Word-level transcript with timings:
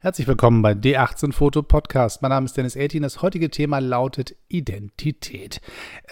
Herzlich 0.00 0.28
willkommen 0.28 0.62
bei 0.62 0.74
D18 0.74 1.32
Foto 1.32 1.60
Podcast. 1.60 2.22
Mein 2.22 2.28
Name 2.28 2.44
ist 2.44 2.56
Dennis 2.56 2.76
Eltin. 2.76 3.02
Das 3.02 3.20
heutige 3.20 3.50
Thema 3.50 3.80
lautet 3.80 4.36
Identität. 4.46 5.60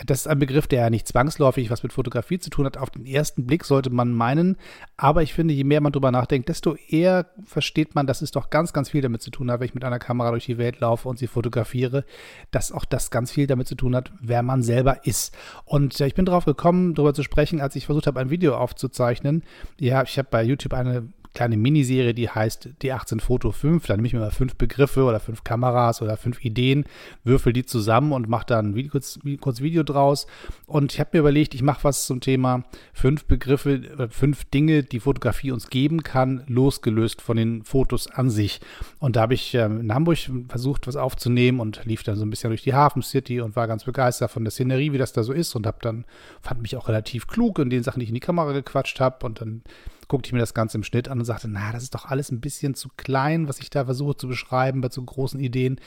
Das 0.04 0.22
ist 0.22 0.26
ein 0.26 0.40
Begriff, 0.40 0.66
der 0.66 0.80
ja 0.80 0.90
nicht 0.90 1.06
zwangsläufig 1.06 1.70
was 1.70 1.84
mit 1.84 1.92
Fotografie 1.92 2.40
zu 2.40 2.50
tun 2.50 2.66
hat. 2.66 2.78
Auf 2.78 2.90
den 2.90 3.06
ersten 3.06 3.46
Blick 3.46 3.64
sollte 3.64 3.90
man 3.90 4.12
meinen. 4.12 4.56
Aber 4.96 5.22
ich 5.22 5.32
finde, 5.32 5.54
je 5.54 5.62
mehr 5.62 5.80
man 5.80 5.92
drüber 5.92 6.10
nachdenkt, 6.10 6.48
desto 6.48 6.74
eher 6.74 7.26
versteht 7.44 7.94
man, 7.94 8.08
dass 8.08 8.22
es 8.22 8.32
doch 8.32 8.50
ganz, 8.50 8.72
ganz 8.72 8.90
viel 8.90 9.02
damit 9.02 9.22
zu 9.22 9.30
tun 9.30 9.52
hat, 9.52 9.60
wenn 9.60 9.66
ich 9.66 9.74
mit 9.74 9.84
einer 9.84 10.00
Kamera 10.00 10.32
durch 10.32 10.46
die 10.46 10.58
Welt 10.58 10.80
laufe 10.80 11.08
und 11.08 11.20
sie 11.20 11.28
fotografiere, 11.28 12.04
dass 12.50 12.72
auch 12.72 12.86
das 12.86 13.12
ganz 13.12 13.30
viel 13.30 13.46
damit 13.46 13.68
zu 13.68 13.76
tun 13.76 13.94
hat, 13.94 14.10
wer 14.20 14.42
man 14.42 14.64
selber 14.64 15.06
ist. 15.06 15.32
Und 15.64 16.00
ich 16.00 16.16
bin 16.16 16.24
darauf 16.24 16.44
gekommen, 16.44 16.96
darüber 16.96 17.14
zu 17.14 17.22
sprechen, 17.22 17.60
als 17.60 17.76
ich 17.76 17.86
versucht 17.86 18.08
habe, 18.08 18.18
ein 18.18 18.30
Video 18.30 18.56
aufzuzeichnen. 18.56 19.44
Ja, 19.78 20.02
ich 20.02 20.18
habe 20.18 20.26
bei 20.28 20.42
YouTube 20.42 20.74
eine 20.74 21.06
kleine 21.36 21.58
Miniserie, 21.58 22.14
die 22.14 22.30
heißt 22.30 22.70
D18 22.82 23.20
Foto 23.20 23.52
5. 23.52 23.86
Da 23.86 23.94
nehme 23.94 24.08
ich 24.08 24.14
mir 24.14 24.20
mal 24.20 24.30
fünf 24.30 24.56
Begriffe 24.56 25.04
oder 25.04 25.20
fünf 25.20 25.44
Kameras 25.44 26.00
oder 26.00 26.16
fünf 26.16 26.42
Ideen, 26.42 26.86
würfel 27.24 27.52
die 27.52 27.66
zusammen 27.66 28.12
und 28.12 28.26
mache 28.26 28.46
dann 28.46 28.70
ein 28.70 28.74
Video, 28.74 28.90
kurz, 28.90 29.18
kurz 29.42 29.60
Video 29.60 29.82
draus. 29.82 30.26
Und 30.66 30.94
ich 30.94 30.98
habe 30.98 31.10
mir 31.12 31.18
überlegt, 31.20 31.54
ich 31.54 31.62
mache 31.62 31.84
was 31.84 32.06
zum 32.06 32.22
Thema 32.22 32.64
fünf 32.94 33.26
Begriffe, 33.26 34.08
fünf 34.08 34.44
Dinge, 34.46 34.82
die 34.82 34.98
Fotografie 34.98 35.50
uns 35.52 35.68
geben 35.68 36.02
kann, 36.02 36.42
losgelöst 36.46 37.20
von 37.20 37.36
den 37.36 37.64
Fotos 37.64 38.10
an 38.10 38.30
sich. 38.30 38.60
Und 38.98 39.16
da 39.16 39.20
habe 39.20 39.34
ich 39.34 39.54
ähm, 39.54 39.80
in 39.80 39.94
Hamburg 39.94 40.16
versucht, 40.48 40.86
was 40.86 40.96
aufzunehmen 40.96 41.60
und 41.60 41.84
lief 41.84 42.02
dann 42.02 42.16
so 42.16 42.24
ein 42.24 42.30
bisschen 42.30 42.48
durch 42.48 42.62
die 42.62 42.72
Hafen 42.72 43.02
City 43.02 43.42
und 43.42 43.56
war 43.56 43.68
ganz 43.68 43.84
begeistert 43.84 44.30
von 44.30 44.42
der 44.42 44.52
Szenerie, 44.52 44.92
wie 44.92 44.98
das 44.98 45.12
da 45.12 45.22
so 45.22 45.34
ist 45.34 45.54
und 45.54 45.66
habe 45.66 45.78
dann, 45.82 46.06
fand 46.40 46.62
mich 46.62 46.76
auch 46.76 46.88
relativ 46.88 47.26
klug 47.26 47.58
in 47.58 47.68
den 47.68 47.82
Sachen, 47.82 48.00
die 48.00 48.04
ich 48.04 48.10
in 48.10 48.14
die 48.14 48.20
Kamera 48.20 48.52
gequatscht 48.52 49.00
habe 49.00 49.26
und 49.26 49.42
dann 49.42 49.60
guckte 50.08 50.28
ich 50.28 50.32
mir 50.32 50.38
das 50.38 50.54
Ganze 50.54 50.78
im 50.78 50.84
Schnitt 50.84 51.08
an 51.08 51.18
und 51.18 51.24
sagte, 51.24 51.48
na, 51.48 51.72
das 51.72 51.82
ist 51.82 51.94
doch 51.94 52.06
alles 52.06 52.30
ein 52.30 52.40
bisschen 52.40 52.74
zu 52.74 52.88
klein, 52.96 53.48
was 53.48 53.58
ich 53.60 53.70
da 53.70 53.84
versuche 53.84 54.16
zu 54.16 54.28
beschreiben 54.28 54.80
bei 54.80 54.90
so 54.90 55.02
großen 55.02 55.40
Ideen. 55.40 55.80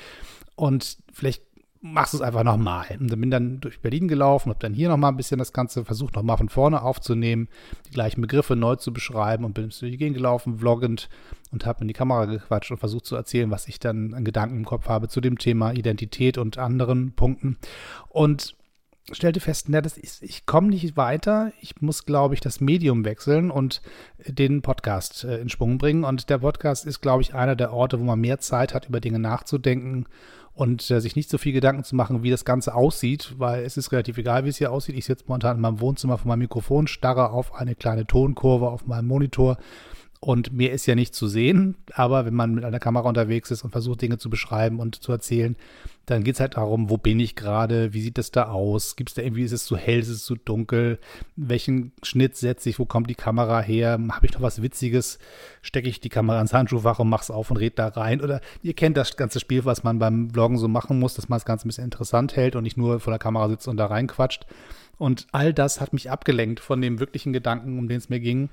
Und 0.55 0.98
vielleicht 1.14 1.44
machst 1.82 2.14
du 2.14 2.17
es 2.17 2.22
einfach 2.22 2.44
nochmal. 2.44 2.86
Und 3.00 3.09
dann 3.09 3.22
bin 3.22 3.31
dann 3.31 3.61
durch 3.61 3.80
Berlin 3.80 4.08
gelaufen, 4.08 4.50
habe 4.50 4.59
dann 4.59 4.73
hier 4.73 4.89
nochmal 4.89 5.11
ein 5.11 5.17
bisschen 5.17 5.39
das 5.39 5.53
Ganze 5.53 5.86
versucht, 5.86 6.16
nochmal 6.16 6.38
von 6.38 6.50
vorne 6.50 6.81
aufzunehmen, 6.81 7.48
die 7.88 7.92
gleichen 7.92 8.22
Begriffe 8.22 8.56
neu 8.56 8.76
zu 8.76 8.92
beschreiben 8.92 9.45
und 9.45 9.53
bin 9.53 9.66
durch 9.66 9.80
die 9.80 9.98
Gegend 9.98 10.17
gelaufen, 10.17 10.59
vloggend 10.59 11.09
und 11.52 11.66
habe 11.66 11.81
in 11.81 11.88
die 11.88 11.94
Kamera 11.94 12.26
gequatscht 12.26 12.72
und 12.72 12.78
versucht 12.78 13.06
zu 13.06 13.16
erzählen, 13.16 13.50
was 13.50 13.67
ich 13.67 13.80
dann 13.80 14.14
an 14.14 14.26
Gedanken 14.26 14.58
im 14.58 14.66
Kopf 14.66 14.89
habe 14.89 15.08
zu 15.08 15.22
dem 15.22 15.38
Thema 15.38 15.72
Identität 15.72 16.38
und 16.38 16.58
anderen 16.58 17.14
Punkten. 17.14 17.58
Und 18.09 18.56
stellte 19.13 19.39
fest, 19.39 19.67
na, 19.69 19.81
das 19.81 19.97
ist, 19.97 20.23
ich 20.23 20.45
komme 20.45 20.69
nicht 20.69 20.97
weiter. 20.97 21.52
Ich 21.61 21.81
muss, 21.81 22.05
glaube 22.05 22.33
ich, 22.33 22.41
das 22.41 22.61
Medium 22.61 23.05
wechseln 23.05 23.52
und 23.52 23.81
den 24.25 24.61
Podcast 24.61 25.23
äh, 25.23 25.38
in 25.38 25.49
Schwung 25.49 25.77
bringen. 25.77 26.03
Und 26.03 26.29
der 26.29 26.39
Podcast 26.39 26.85
ist, 26.85 27.02
glaube 27.02 27.21
ich, 27.21 27.33
einer 27.33 27.55
der 27.55 27.73
Orte, 27.73 27.99
wo 27.99 28.03
man 28.03 28.19
mehr 28.19 28.39
Zeit 28.39 28.73
hat, 28.73 28.89
über 28.89 28.99
Dinge 28.99 29.19
nachzudenken 29.19 30.05
und 30.53 30.89
äh, 30.91 30.99
sich 30.99 31.15
nicht 31.15 31.30
so 31.30 31.37
viel 31.37 31.53
Gedanken 31.53 31.83
zu 31.83 31.95
machen, 31.95 32.23
wie 32.23 32.30
das 32.30 32.45
Ganze 32.45 32.75
aussieht, 32.75 33.35
weil 33.37 33.63
es 33.63 33.77
ist 33.77 33.91
relativ 33.91 34.17
egal, 34.17 34.45
wie 34.45 34.49
es 34.49 34.57
hier 34.57 34.71
aussieht. 34.71 34.95
Ich 34.97 35.05
sitze 35.05 35.25
momentan 35.27 35.55
in 35.55 35.61
meinem 35.61 35.80
Wohnzimmer 35.80 36.17
vor 36.17 36.27
meinem 36.27 36.39
Mikrofon, 36.39 36.87
starre 36.87 37.31
auf 37.31 37.55
eine 37.55 37.75
kleine 37.75 38.05
Tonkurve 38.05 38.69
auf 38.69 38.85
meinem 38.85 39.07
Monitor 39.07 39.57
und 40.22 40.52
mehr 40.52 40.73
ist 40.73 40.86
ja 40.86 40.95
nicht 40.95 41.16
zu 41.16 41.28
sehen, 41.28 41.75
aber 41.94 42.25
wenn 42.25 42.34
man 42.34 42.53
mit 42.53 42.66
einer 42.66 42.80
Kamera 42.80 43.08
unterwegs 43.08 43.52
ist 43.52 43.64
und 43.64 43.72
versucht, 43.72 44.02
Dinge 44.02 44.17
zu 44.17 44.30
beschreiben 44.30 44.80
und 44.80 45.02
zu 45.02 45.14
erzählen, 45.14 45.56
dann 46.08 46.26
geht 46.26 46.36
es 46.36 46.42
halt 46.42 46.58
darum, 46.58 46.89
wo 46.89 46.98
bin 46.98 47.22
ich 47.22 47.36
gerade, 47.36 47.94
wie 47.94 48.02
sieht 48.02 48.17
das 48.17 48.31
da 48.31 48.50
aus, 48.50 48.98
gibt 48.98 49.11
es 49.11 49.16
da 49.16 49.22
irgendwie, 49.22 49.44
ist 49.44 49.53
es 49.53 49.64
zu 49.64 49.78
hell, 49.78 50.00
ist 50.00 50.09
es 50.09 50.26
zu 50.26 50.36
dunkel, 50.36 51.00
welchen 51.38 51.94
Schnitt 52.03 52.36
setze 52.36 52.70
ich, 52.70 52.80
wo 52.80 52.86
kommt 52.86 53.09
die 53.09 53.16
Kamera 53.16 53.61
her, 53.61 53.98
habe 54.11 54.26
ich 54.26 54.34
noch 54.34 54.42
was 54.42 54.61
Witziges, 54.61 55.20
stecke 55.61 55.88
ich 55.88 56.02
die 56.02 56.09
Kamera 56.09 56.42
ins 56.42 56.54
Handschuhfach 56.54 57.00
und 57.00 57.08
mache 57.08 57.23
es 57.23 57.31
auf 57.31 57.50
und 57.50 57.58
red 57.58 57.80
da 57.80 57.88
rein 57.88 58.20
oder 58.20 58.42
ihr 58.61 58.73
kennt 58.73 58.98
das 58.98 59.16
ganze 59.16 59.39
Spiel, 59.39 59.64
was 59.64 59.83
man 59.83 60.00
beim 60.00 60.31
Vloggen 60.31 60.58
so 60.58 60.67
machen 60.67 61.00
muss, 61.00 61.14
dass 61.14 61.30
man 61.30 61.38
das 61.38 61.45
Ganze 61.45 61.66
ein 61.66 61.70
bisschen 61.70 61.86
interessant 61.86 62.36
hält 62.36 62.58
und 62.58 62.64
nicht 62.64 62.76
nur 62.76 63.00
vor 63.00 63.11
der 63.11 63.20
Kamera 63.20 63.48
sitzt 63.48 63.70
und 63.70 63.78
da 63.78 63.86
reinquatscht. 63.86 64.45
Und 64.98 65.28
all 65.31 65.54
das 65.54 65.80
hat 65.80 65.94
mich 65.94 66.11
abgelenkt 66.11 66.60
von 66.60 66.82
dem 66.82 66.99
wirklichen 66.99 67.32
Gedanken, 67.32 67.80
um 67.80 67.88
den 67.88 67.99
es 67.99 68.10
mir 68.10 68.20
ging 68.20 68.49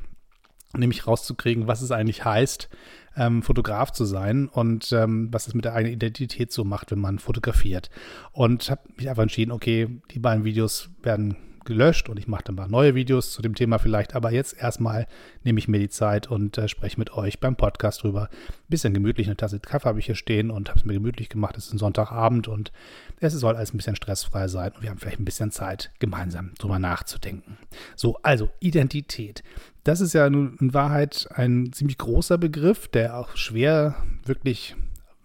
nämlich 0.75 1.07
rauszukriegen, 1.07 1.67
was 1.67 1.83
es 1.83 1.91
eigentlich 1.91 2.25
heißt, 2.25 2.69
ähm, 3.17 3.43
Fotograf 3.43 3.93
zu 3.93 4.05
sein 4.05 4.49
und 4.49 4.93
ähm, 4.93 5.29
was 5.33 5.47
es 5.47 5.55
mit 5.55 5.65
der 5.65 5.75
eigenen 5.75 5.95
Identität 5.95 6.53
so 6.53 6.65
macht, 6.65 6.91
wenn 6.91 6.99
man 6.99 7.19
fotografiert. 7.19 7.91
Und 8.33 8.71
habe 8.71 8.83
mich 8.97 9.09
einfach 9.09 9.23
entschieden, 9.23 9.53
okay, 9.53 9.89
die 10.11 10.19
beiden 10.19 10.45
Videos 10.45 10.91
werden 11.03 11.37
gelöscht 11.67 12.09
und 12.09 12.19
ich 12.19 12.27
mache 12.27 12.45
dann 12.45 12.55
mal 12.55 12.69
neue 12.69 12.95
Videos 12.95 13.33
zu 13.33 13.43
dem 13.43 13.55
Thema 13.55 13.79
vielleicht. 13.79 14.15
Aber 14.15 14.33
jetzt 14.33 14.57
erstmal 14.59 15.07
nehme 15.45 15.59
ich 15.59 15.69
mir 15.69 15.79
die 15.79 15.91
Zeit 15.91 16.29
und 16.29 16.57
äh, 16.57 16.69
spreche 16.69 16.99
mit 16.99 17.13
euch 17.13 17.41
beim 17.41 17.57
Podcast 17.57 18.03
drüber. 18.03 18.31
Ein 18.31 18.69
bisschen 18.69 18.95
gemütlich, 18.95 19.27
eine 19.27 19.37
Tasse 19.37 19.61
Kaffee 19.61 19.89
habe 19.89 19.99
ich 19.99 20.07
hier 20.07 20.15
stehen 20.15 20.51
und 20.51 20.71
habe 20.71 20.79
es 20.79 20.87
mir 20.87 20.95
gemütlich 20.95 21.29
gemacht. 21.29 21.57
Es 21.59 21.67
ist 21.67 21.75
ein 21.75 21.79
Sonntagabend 21.79 22.49
und 22.49 22.73
es 23.21 23.35
soll 23.35 23.57
alles 23.57 23.75
ein 23.75 23.77
bisschen 23.77 23.97
stressfrei 23.97 24.49
sein 24.49 24.73
und 24.73 24.83
wir 24.83 24.91
haben 24.91 24.99
vielleicht 24.99 25.21
ein 25.21 25.27
bisschen 25.27 25.51
Zeit, 25.51 25.91
gemeinsam 25.99 26.53
drüber 26.59 26.79
nachzudenken. 26.79 27.59
So, 27.97 28.19
also 28.23 28.49
Identität. 28.61 29.43
Das 29.87 30.01
ist 30.01 30.15
ja 30.15 30.29
nun 30.29 30.57
in 30.61 30.75
Wahrheit 30.75 31.29
ein 31.33 31.73
ziemlich 31.73 31.97
großer 31.97 32.39
Begriff, 32.39 32.89
der 32.89 33.17
auch 33.17 33.37
schwer 33.37 33.95
wirklich 34.25 34.75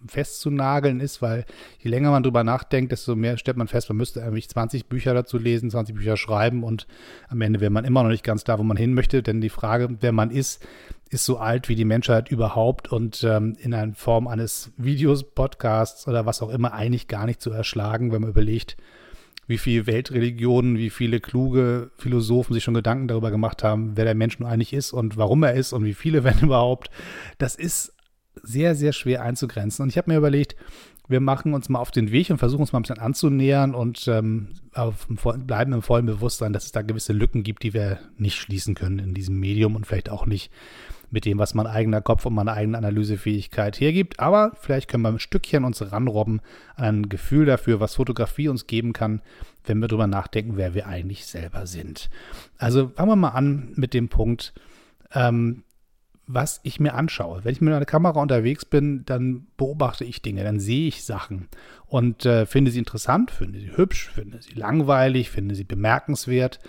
festzunageln 0.05 0.99
ist, 0.99 1.19
weil 1.19 1.45
je 1.79 1.89
länger 1.89 2.11
man 2.11 2.21
drüber 2.21 2.43
nachdenkt, 2.43 2.91
desto 2.91 3.15
mehr 3.15 3.39
stellt 3.39 3.57
man 3.57 3.67
fest, 3.67 3.89
man 3.89 3.97
müsste 3.97 4.21
eigentlich 4.21 4.49
20 4.49 4.85
Bücher 4.85 5.15
dazu 5.15 5.39
lesen, 5.39 5.71
20 5.71 5.95
Bücher 5.95 6.15
schreiben 6.15 6.63
und 6.63 6.85
am 7.27 7.41
Ende 7.41 7.59
wäre 7.59 7.71
man 7.71 7.85
immer 7.85 8.03
noch 8.03 8.11
nicht 8.11 8.23
ganz 8.23 8.43
da, 8.43 8.59
wo 8.59 8.63
man 8.63 8.77
hin 8.77 8.93
möchte, 8.93 9.23
denn 9.23 9.41
die 9.41 9.49
Frage, 9.49 9.97
wer 9.99 10.11
man 10.11 10.29
ist, 10.29 10.63
ist 11.09 11.25
so 11.25 11.37
alt 11.37 11.67
wie 11.67 11.75
die 11.75 11.83
Menschheit 11.83 12.29
überhaupt 12.29 12.91
und 12.91 13.23
ähm, 13.23 13.55
in 13.59 13.73
einer 13.73 13.95
Form 13.95 14.27
eines 14.27 14.71
Videos, 14.77 15.23
Podcasts 15.23 16.07
oder 16.07 16.27
was 16.27 16.43
auch 16.43 16.51
immer 16.51 16.71
eigentlich 16.73 17.07
gar 17.07 17.25
nicht 17.25 17.41
zu 17.41 17.49
erschlagen, 17.49 18.11
wenn 18.11 18.21
man 18.21 18.29
überlegt, 18.29 18.77
wie 19.47 19.57
viele 19.57 19.87
Weltreligionen, 19.87 20.77
wie 20.77 20.89
viele 20.89 21.19
kluge 21.19 21.91
Philosophen 21.97 22.53
sich 22.53 22.63
schon 22.63 22.73
Gedanken 22.73 23.07
darüber 23.07 23.31
gemacht 23.31 23.63
haben, 23.63 23.97
wer 23.97 24.05
der 24.05 24.15
Mensch 24.15 24.39
nun 24.39 24.49
eigentlich 24.49 24.73
ist 24.73 24.93
und 24.93 25.17
warum 25.17 25.43
er 25.43 25.53
ist 25.53 25.73
und 25.73 25.83
wie 25.83 25.93
viele 25.93 26.23
wenn 26.23 26.39
überhaupt. 26.39 26.89
Das 27.37 27.55
ist 27.55 27.93
sehr, 28.43 28.75
sehr 28.75 28.93
schwer 28.93 29.23
einzugrenzen. 29.23 29.83
Und 29.83 29.89
ich 29.89 29.97
habe 29.97 30.09
mir 30.09 30.17
überlegt, 30.17 30.55
wir 31.07 31.19
machen 31.19 31.53
uns 31.53 31.67
mal 31.67 31.79
auf 31.79 31.91
den 31.91 32.11
Weg 32.11 32.29
und 32.29 32.37
versuchen 32.37 32.61
uns 32.61 32.71
mal 32.71 32.79
ein 32.79 32.83
bisschen 32.83 32.99
anzunähern 32.99 33.75
und 33.75 34.07
ähm, 34.07 34.47
auf, 34.73 35.07
bleiben 35.45 35.73
im 35.73 35.81
vollen 35.81 36.05
Bewusstsein, 36.05 36.53
dass 36.53 36.65
es 36.65 36.71
da 36.71 36.81
gewisse 36.81 37.11
Lücken 37.11 37.43
gibt, 37.43 37.63
die 37.63 37.73
wir 37.73 37.99
nicht 38.17 38.37
schließen 38.37 38.75
können 38.75 38.99
in 38.99 39.13
diesem 39.13 39.37
Medium 39.39 39.75
und 39.75 39.85
vielleicht 39.85 40.09
auch 40.09 40.25
nicht 40.25 40.51
mit 41.11 41.25
dem, 41.25 41.37
was 41.37 41.53
mein 41.53 41.67
eigener 41.67 42.01
Kopf 42.01 42.25
und 42.25 42.33
meine 42.33 42.53
eigene 42.53 42.77
Analysefähigkeit 42.77 43.79
hergibt. 43.79 44.19
Aber 44.19 44.53
vielleicht 44.59 44.89
können 44.89 45.03
wir 45.03 45.09
ein 45.09 45.19
Stückchen 45.19 45.65
uns 45.65 45.91
ranrobben 45.91 46.41
an 46.75 46.85
ein 46.85 47.09
Gefühl 47.09 47.45
dafür, 47.45 47.79
was 47.79 47.95
Fotografie 47.95 48.47
uns 48.47 48.65
geben 48.65 48.93
kann, 48.93 49.21
wenn 49.65 49.79
wir 49.79 49.87
darüber 49.87 50.07
nachdenken, 50.07 50.57
wer 50.57 50.73
wir 50.73 50.87
eigentlich 50.87 51.25
selber 51.25 51.67
sind. 51.67 52.09
Also 52.57 52.89
fangen 52.89 53.09
wir 53.09 53.15
mal 53.17 53.29
an 53.29 53.73
mit 53.75 53.93
dem 53.93 54.09
Punkt, 54.09 54.53
ähm, 55.13 55.63
was 56.27 56.61
ich 56.63 56.79
mir 56.79 56.93
anschaue. 56.93 57.43
Wenn 57.43 57.51
ich 57.51 57.61
mit 57.61 57.73
einer 57.73 57.85
Kamera 57.85 58.21
unterwegs 58.21 58.63
bin, 58.63 59.03
dann 59.05 59.47
beobachte 59.57 60.05
ich 60.05 60.21
Dinge, 60.21 60.43
dann 60.43 60.59
sehe 60.59 60.87
ich 60.87 61.03
Sachen 61.03 61.49
und 61.87 62.25
äh, 62.25 62.45
finde 62.45 62.71
sie 62.71 62.79
interessant, 62.79 63.31
finde 63.31 63.59
sie 63.59 63.75
hübsch, 63.75 64.09
finde 64.09 64.41
sie 64.41 64.53
langweilig, 64.53 65.29
finde 65.29 65.55
sie 65.55 65.65
bemerkenswert, 65.65 66.59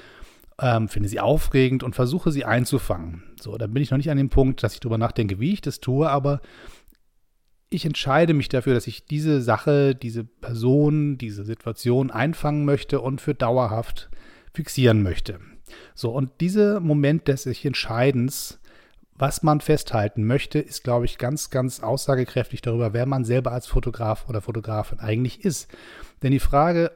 ähm, 0.62 0.88
finde 0.88 1.08
sie 1.08 1.20
aufregend 1.20 1.82
und 1.82 1.94
versuche 1.94 2.30
sie 2.30 2.44
einzufangen. 2.44 3.24
So, 3.38 3.58
dann 3.58 3.74
bin 3.74 3.82
ich 3.82 3.90
noch 3.90 3.98
nicht 3.98 4.10
an 4.10 4.16
dem 4.16 4.30
Punkt, 4.30 4.62
dass 4.62 4.74
ich 4.74 4.80
darüber 4.80 4.96
nachdenke, 4.96 5.40
wie 5.40 5.52
ich 5.52 5.60
das 5.60 5.80
tue, 5.80 6.08
aber 6.08 6.40
ich 7.68 7.84
entscheide 7.84 8.32
mich 8.32 8.48
dafür, 8.48 8.74
dass 8.74 8.86
ich 8.86 9.04
diese 9.04 9.42
Sache, 9.42 9.94
diese 9.94 10.24
Person, 10.24 11.18
diese 11.18 11.44
Situation 11.44 12.10
einfangen 12.10 12.64
möchte 12.64 13.00
und 13.00 13.20
für 13.20 13.34
dauerhaft 13.34 14.10
fixieren 14.54 15.02
möchte. 15.02 15.40
So, 15.94 16.10
und 16.10 16.40
dieser 16.40 16.80
Moment 16.80 17.28
des 17.28 17.42
sich 17.42 17.64
Entscheidens 17.64 18.60
was 19.14 19.42
man 19.42 19.60
festhalten 19.60 20.24
möchte, 20.24 20.58
ist, 20.58 20.84
glaube 20.84 21.04
ich, 21.04 21.18
ganz, 21.18 21.50
ganz 21.50 21.80
aussagekräftig 21.80 22.62
darüber, 22.62 22.92
wer 22.92 23.06
man 23.06 23.24
selber 23.24 23.52
als 23.52 23.66
Fotograf 23.66 24.28
oder 24.28 24.40
Fotografin 24.40 25.00
eigentlich 25.00 25.44
ist. 25.44 25.69
Denn 26.22 26.32
die 26.32 26.40
Frage, 26.40 26.90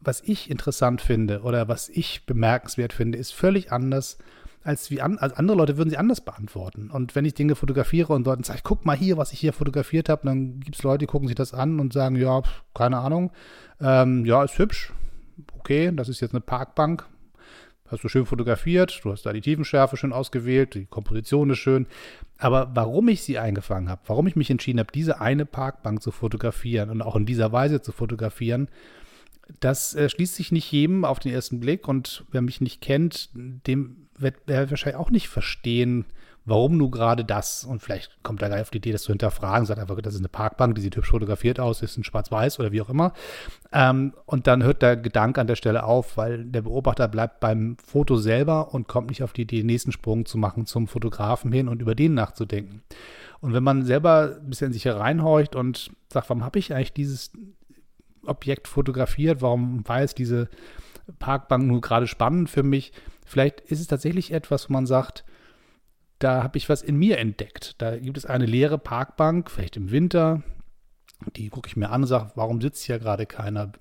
was 0.00 0.22
ich 0.22 0.50
interessant 0.50 1.00
finde 1.00 1.42
oder 1.42 1.68
was 1.68 1.88
ich 1.88 2.24
bemerkenswert 2.26 2.92
finde, 2.92 3.18
ist 3.18 3.32
völlig 3.32 3.72
anders 3.72 4.18
als 4.62 4.90
wie 4.90 5.00
an, 5.00 5.18
als 5.18 5.32
andere 5.34 5.56
Leute 5.56 5.78
würden 5.78 5.88
sie 5.88 5.96
anders 5.96 6.20
beantworten. 6.20 6.90
Und 6.90 7.14
wenn 7.14 7.24
ich 7.24 7.34
Dinge 7.34 7.54
fotografiere 7.54 8.12
und 8.12 8.26
Leuten 8.26 8.42
sage, 8.42 8.60
guck 8.62 8.84
mal 8.84 8.96
hier, 8.96 9.16
was 9.16 9.32
ich 9.32 9.40
hier 9.40 9.52
fotografiert 9.52 10.08
habe, 10.08 10.26
dann 10.26 10.60
gibt 10.60 10.76
es 10.76 10.82
Leute, 10.82 10.98
die 10.98 11.06
gucken 11.06 11.28
sich 11.28 11.36
das 11.36 11.54
an 11.54 11.80
und 11.80 11.92
sagen, 11.92 12.16
ja, 12.16 12.42
keine 12.74 12.98
Ahnung, 12.98 13.30
ähm, 13.80 14.26
ja, 14.26 14.44
ist 14.44 14.58
hübsch, 14.58 14.92
okay, 15.58 15.90
das 15.94 16.08
ist 16.08 16.20
jetzt 16.20 16.34
eine 16.34 16.40
Parkbank, 16.40 17.06
hast 17.90 18.04
du 18.04 18.08
schön 18.08 18.26
fotografiert, 18.26 19.00
du 19.02 19.12
hast 19.12 19.24
da 19.24 19.32
die 19.32 19.40
Tiefenschärfe 19.40 19.96
schön 19.96 20.12
ausgewählt, 20.12 20.74
die 20.74 20.86
Komposition 20.86 21.50
ist 21.50 21.58
schön. 21.58 21.86
Aber 22.36 22.70
warum 22.74 23.08
ich 23.08 23.22
sie 23.22 23.38
eingefangen 23.38 23.88
habe, 23.88 24.02
warum 24.06 24.26
ich 24.26 24.36
mich 24.36 24.50
entschieden 24.50 24.80
habe, 24.80 24.92
diese 24.92 25.20
eine 25.20 25.46
Parkbank 25.46 26.02
zu 26.02 26.10
fotografieren 26.10 26.90
und 26.90 27.00
auch 27.00 27.16
in 27.16 27.26
dieser 27.26 27.52
Weise 27.52 27.80
zu 27.80 27.92
fotografieren, 27.92 28.68
das 29.60 29.94
äh, 29.94 30.08
schließt 30.08 30.34
sich 30.34 30.52
nicht 30.52 30.70
jedem 30.70 31.04
auf 31.04 31.18
den 31.18 31.32
ersten 31.32 31.60
Blick 31.60 31.88
und 31.88 32.24
wer 32.30 32.42
mich 32.42 32.60
nicht 32.60 32.80
kennt, 32.80 33.30
dem 33.34 34.08
wird 34.16 34.36
er 34.46 34.70
wahrscheinlich 34.70 35.00
auch 35.00 35.10
nicht 35.10 35.28
verstehen, 35.28 36.04
warum 36.48 36.76
nun 36.76 36.90
gerade 36.90 37.24
das? 37.24 37.64
Und 37.64 37.82
vielleicht 37.82 38.22
kommt 38.22 38.42
er 38.42 38.48
gar 38.48 38.60
auf 38.60 38.70
die 38.70 38.78
Idee, 38.78 38.92
das 38.92 39.02
zu 39.02 39.12
hinterfragen, 39.12 39.66
sagt 39.66 39.80
einfach, 39.80 40.00
das 40.00 40.14
ist 40.14 40.20
eine 40.20 40.28
Parkbank, 40.28 40.74
die 40.74 40.80
sieht 40.80 40.96
hübsch 40.96 41.10
fotografiert 41.10 41.60
aus, 41.60 41.82
ist 41.82 41.96
ein 41.96 42.04
Schwarz-Weiß 42.04 42.58
oder 42.58 42.72
wie 42.72 42.80
auch 42.80 42.88
immer. 42.88 43.12
Ähm, 43.72 44.14
und 44.26 44.46
dann 44.46 44.62
hört 44.62 44.82
der 44.82 44.96
Gedanke 44.96 45.40
an 45.40 45.46
der 45.46 45.56
Stelle 45.56 45.84
auf, 45.84 46.16
weil 46.16 46.44
der 46.44 46.62
Beobachter 46.62 47.06
bleibt 47.08 47.40
beim 47.40 47.76
Foto 47.84 48.16
selber 48.16 48.74
und 48.74 48.88
kommt 48.88 49.08
nicht 49.08 49.22
auf 49.22 49.32
die 49.32 49.42
Idee, 49.42 49.58
den 49.58 49.66
nächsten 49.66 49.92
Sprung 49.92 50.26
zu 50.26 50.38
machen 50.38 50.66
zum 50.66 50.88
Fotografen 50.88 51.52
hin 51.52 51.68
und 51.68 51.82
über 51.82 51.94
den 51.94 52.14
nachzudenken. 52.14 52.82
Und 53.40 53.52
wenn 53.52 53.62
man 53.62 53.84
selber 53.84 54.38
ein 54.40 54.50
bisschen 54.50 54.72
sich 54.72 54.84
hereinhorcht 54.84 55.54
und 55.54 55.90
sagt, 56.12 56.28
warum 56.28 56.44
habe 56.44 56.58
ich 56.58 56.74
eigentlich 56.74 56.92
dieses 56.92 57.30
Objekt 58.28 58.68
fotografiert, 58.68 59.42
warum 59.42 59.86
war 59.88 60.00
jetzt 60.00 60.18
diese 60.18 60.48
Parkbank 61.18 61.66
nur 61.66 61.80
gerade 61.80 62.06
spannend 62.06 62.50
für 62.50 62.62
mich? 62.62 62.92
Vielleicht 63.24 63.60
ist 63.60 63.80
es 63.80 63.86
tatsächlich 63.86 64.32
etwas, 64.32 64.68
wo 64.68 64.72
man 64.72 64.86
sagt, 64.86 65.24
da 66.18 66.42
habe 66.42 66.58
ich 66.58 66.68
was 66.68 66.82
in 66.82 66.96
mir 66.96 67.18
entdeckt. 67.18 67.80
Da 67.80 67.96
gibt 67.96 68.16
es 68.16 68.26
eine 68.26 68.46
leere 68.46 68.78
Parkbank, 68.78 69.50
vielleicht 69.50 69.76
im 69.76 69.90
Winter. 69.90 70.42
Die 71.36 71.48
gucke 71.48 71.68
ich 71.68 71.76
mir 71.76 71.90
an 71.90 72.02
und 72.02 72.08
sage, 72.08 72.32
warum 72.34 72.60
sitzt 72.60 72.84
hier 72.84 72.98
gerade 72.98 73.26
keiner? 73.26 73.72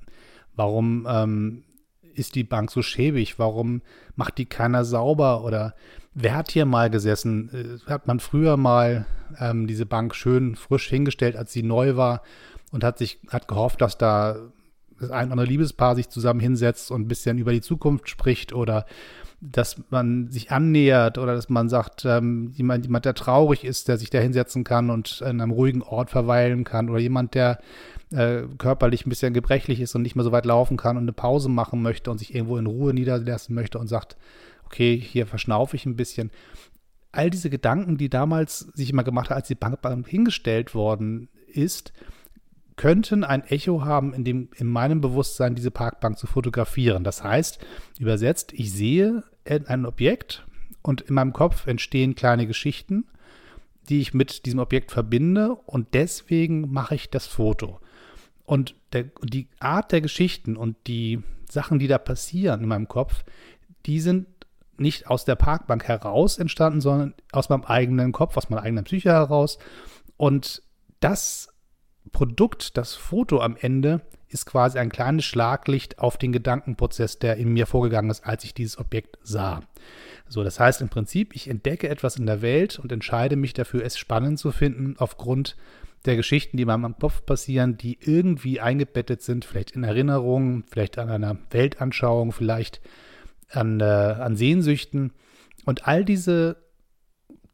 Warum 0.56 1.08
ähm, 1.10 1.64
ist 2.02 2.36
die 2.36 2.44
Bank 2.44 2.72
so 2.72 2.82
schäbig? 2.82 3.40
Warum 3.40 3.82
macht 4.16 4.38
die 4.38 4.46
keiner 4.46 4.86
sauber? 4.86 5.44
Oder 5.44 5.76
wer 6.14 6.36
hat 6.36 6.52
hier 6.52 6.66
mal 6.66 6.90
gesessen? 6.90 7.80
Äh, 7.86 7.90
hat 7.90 8.08
man 8.08 8.20
früher 8.20 8.58
mal 8.58 9.06
ähm, 9.40 9.68
diese 9.68 9.86
Bank 9.86 10.16
schön 10.16 10.56
frisch 10.56 10.90
hingestellt, 10.90 11.36
als 11.36 11.54
sie 11.54 11.64
neu 11.64 11.96
war 11.96 12.22
und 12.72 12.84
hat 12.84 12.98
sich, 12.98 13.20
hat 13.30 13.48
gehofft, 13.48 13.82
dass 13.82 13.98
da 13.98 14.38
das 15.00 15.12
ein 15.12 15.28
oder 15.28 15.34
andere 15.34 15.48
Liebespaar 15.48 15.96
sich 15.96 16.10
zusammen 16.10 16.40
hinsetzt 16.40 16.92
und 16.92 17.02
ein 17.02 17.08
bisschen 17.08 17.38
über 17.38 17.52
die 17.52 17.62
Zukunft 17.62 18.10
spricht 18.10 18.54
oder 18.54 18.86
dass 19.40 19.80
man 19.92 20.32
sich 20.32 20.52
annähert 20.52 21.20
oder 21.20 21.36
dass 21.36 21.50
man 21.50 21.70
sagt, 21.70 22.06
ähm, 22.06 22.52
jemand, 22.56 22.86
jemand, 22.86 23.06
der 23.06 23.14
traurig 23.14 23.64
ist, 23.64 23.88
der 23.88 23.98
sich 23.98 24.10
da 24.10 24.18
hinsetzen 24.18 24.64
kann 24.64 24.90
und 24.90 25.22
in 25.22 25.42
einem 25.42 25.52
ruhigen 25.52 25.84
Ort 25.84 26.10
verweilen 26.10 26.64
kann 26.64 26.90
oder 26.90 27.00
jemand, 27.00 27.36
der 27.36 27.60
äh, 28.12 28.44
körperlich 28.58 29.06
ein 29.06 29.10
bisschen 29.10 29.34
gebrechlich 29.34 29.80
ist 29.80 29.94
und 29.94 30.02
nicht 30.02 30.16
mehr 30.16 30.24
so 30.24 30.32
weit 30.32 30.46
laufen 30.46 30.76
kann 30.76 30.98
und 30.98 31.04
eine 31.04 31.14
Pause 31.14 31.50
machen 31.50 31.84
möchte 31.84 32.10
und 32.10 32.18
sich 32.18 32.34
irgendwo 32.34 32.58
in 32.58 32.66
Ruhe 32.66 32.94
niederlassen 32.94 33.54
möchte 33.54 33.78
und 33.78 33.88
sagt, 33.88 34.18
okay, 34.66 34.98
hier 34.98 35.28
verschnaufe 35.28 35.76
ich 35.76 35.86
ein 35.86 35.96
bisschen. 35.96 36.32
All 37.12 37.30
diese 37.30 37.52
Gedanken, 37.52 37.98
die 37.98 38.10
damals 38.10 38.60
sich 38.74 38.90
immer 38.90 39.04
gemacht 39.04 39.30
hat, 39.30 39.38
als 39.38 39.48
die 39.48 39.56
Bank 39.56 39.80
hingestellt 40.08 40.74
worden 40.74 41.30
ist, 41.48 41.94
könnten 42.78 43.24
ein 43.24 43.44
Echo 43.44 43.84
haben, 43.84 44.14
in, 44.14 44.24
dem, 44.24 44.50
in 44.56 44.68
meinem 44.68 45.02
Bewusstsein 45.02 45.56
diese 45.56 45.72
Parkbank 45.72 46.18
zu 46.18 46.28
fotografieren. 46.28 47.04
Das 47.04 47.24
heißt, 47.24 47.60
übersetzt, 48.00 48.54
ich 48.54 48.72
sehe 48.72 49.24
ein 49.46 49.86
Objekt 49.86 50.46
und 50.84 51.02
in 51.02 51.16
meinem 51.16 51.34
Kopf 51.34 51.68
entstehen 51.68 52.16
kleine 52.16 52.48
Geschichten, 52.48 53.06
die 53.90 54.00
ich 54.00 54.14
mit 54.14 54.46
diesem 54.46 54.60
Objekt 54.60 54.92
verbinde 54.92 55.56
und 55.66 55.94
deswegen 55.94 56.72
mache 56.72 56.96
ich 56.96 57.10
das 57.10 57.26
Foto. 57.26 57.80
Und 58.46 58.76
der, 58.94 59.06
die 59.24 59.48
Art 59.60 59.92
der 59.92 60.02
Geschichten 60.02 60.56
und 60.56 60.76
die 60.88 61.24
Sachen, 61.50 61.80
die 61.80 61.88
da 61.88 61.98
passieren 61.98 62.62
in 62.62 62.70
meinem 62.70 62.88
Kopf, 62.88 63.24
die 63.86 64.00
sind 64.00 64.28
nicht 64.78 65.08
aus 65.08 65.26
der 65.26 65.36
Parkbank 65.36 65.86
heraus 65.86 66.38
entstanden, 66.38 66.82
sondern 66.82 67.16
aus 67.32 67.50
meinem 67.50 67.64
eigenen 67.64 68.12
Kopf, 68.12 68.38
aus 68.38 68.50
meiner 68.50 68.62
eigenen 68.62 68.84
Psyche 68.84 69.10
heraus. 69.10 69.58
Und 70.18 70.62
das 71.00 71.50
Produkt, 72.12 72.78
das 72.78 72.96
Foto 72.96 73.42
am 73.42 73.56
Ende, 73.60 74.02
ist 74.30 74.46
quasi 74.46 74.78
ein 74.78 74.90
kleines 74.90 75.26
Schlaglicht 75.26 76.00
auf 76.00 76.18
den 76.18 76.32
Gedankenprozess, 76.32 77.20
der 77.20 77.38
in 77.38 77.54
mir 77.54 77.66
vorgegangen 77.66 78.12
ist, 78.12 78.26
als 78.26 78.44
ich 78.44 78.54
dieses 78.54 78.78
Objekt 78.78 79.18
sah. 79.24 79.62
So, 80.28 80.44
das 80.44 80.60
heißt 80.60 80.82
im 80.82 80.90
Prinzip, 80.90 81.36
ich 81.36 81.50
entdecke 81.50 81.88
etwas 81.88 82.18
in 82.18 82.26
der 82.26 82.42
Welt 82.42 82.80
und 82.80 82.92
entscheide 82.92 83.38
mich 83.38 83.54
dafür, 83.54 83.84
es 83.86 83.98
spannend 83.98 84.40
zu 84.40 84.52
finden, 84.52 84.96
aufgrund 84.98 85.56
der 86.06 86.16
Geschichten, 86.16 86.58
die 86.58 86.64
in 86.64 86.68
meinem 86.68 86.98
Kopf 86.98 87.26
passieren, 87.26 87.78
die 87.78 87.98
irgendwie 88.02 88.60
eingebettet 88.60 89.22
sind, 89.22 89.46
vielleicht 89.46 89.72
in 89.72 89.84
Erinnerungen, 89.84 90.64
vielleicht 90.70 90.98
an 90.98 91.10
einer 91.10 91.38
Weltanschauung, 91.52 92.32
vielleicht 92.34 92.82
an, 93.50 93.80
äh, 93.80 93.84
an 93.84 94.36
Sehnsüchten. 94.36 95.14
Und 95.66 95.88
all 95.88 96.06
diese 96.06 96.58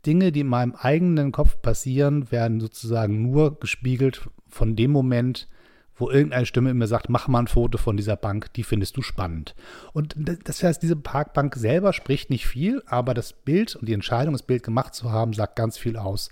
Dinge, 0.06 0.32
die 0.32 0.42
in 0.42 0.48
meinem 0.48 0.76
eigenen 0.76 1.32
Kopf 1.32 1.62
passieren, 1.62 2.32
werden 2.32 2.60
sozusagen 2.60 3.22
nur 3.22 3.60
gespiegelt 3.60 4.30
von 4.54 4.76
dem 4.76 4.92
Moment, 4.92 5.48
wo 5.96 6.10
irgendeine 6.10 6.46
Stimme 6.46 6.72
in 6.72 6.78
mir 6.78 6.88
sagt, 6.88 7.10
mach 7.10 7.28
mal 7.28 7.40
ein 7.40 7.48
Foto 7.48 7.78
von 7.78 7.98
dieser 7.98 8.16
Bank, 8.16 8.52
die 8.54 8.64
findest 8.64 8.98
du 8.98 9.02
spannend. 9.02 9.56
Und 9.94 10.16
das 10.44 10.64
heißt, 10.64 10.82
diese 10.82 10.96
Parkbank 10.96 11.56
selber 11.56 11.94
spricht 11.94 12.30
nicht 12.30 12.48
viel, 12.48 12.82
aber 12.88 13.14
das 13.14 13.34
Bild 13.34 13.76
und 13.76 13.88
die 13.88 13.94
Entscheidung, 13.94 14.34
das 14.34 14.44
Bild 14.44 14.64
gemacht 14.64 14.96
zu 14.96 15.12
haben, 15.12 15.34
sagt 15.34 15.56
ganz 15.56 15.78
viel 15.78 15.98
aus 15.98 16.30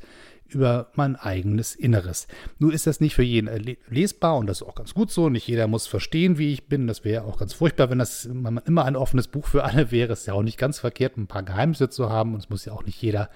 über 0.54 0.88
mein 0.96 1.16
eigenes 1.16 1.76
Inneres. 1.76 2.28
Nur 2.60 2.74
ist 2.74 2.88
das 2.88 3.00
nicht 3.00 3.16
für 3.16 3.24
jeden 3.24 3.78
lesbar 3.88 4.38
und 4.38 4.48
das 4.48 4.62
ist 4.62 4.68
auch 4.68 4.76
ganz 4.76 4.94
gut 4.94 5.10
so. 5.12 5.30
Nicht 5.30 5.48
jeder 5.48 5.68
muss 5.68 5.88
verstehen, 5.88 6.38
wie 6.38 6.52
ich 6.52 6.68
bin. 6.68 6.88
Das 6.88 7.06
wäre 7.06 7.24
auch 7.24 7.38
ganz 7.38 7.54
furchtbar, 7.54 7.90
wenn 7.90 8.00
das 8.00 8.26
immer 8.26 8.86
ein 8.86 8.96
offenes 8.96 9.28
Buch 9.28 9.48
für 9.48 9.64
alle 9.64 9.92
wäre. 9.92 10.12
Es 10.12 10.22
ist 10.22 10.26
ja 10.26 10.34
auch 10.34 10.44
nicht 10.44 10.58
ganz 10.58 10.80
verkehrt, 10.80 11.18
ein 11.18 11.28
paar 11.28 11.44
Geheimnisse 11.44 11.90
zu 11.90 12.10
haben 12.10 12.34
und 12.34 12.42
es 12.42 12.50
muss 12.50 12.66
ja 12.66 12.74
auch 12.74 12.84
nicht 12.84 13.02
jeder 13.02 13.30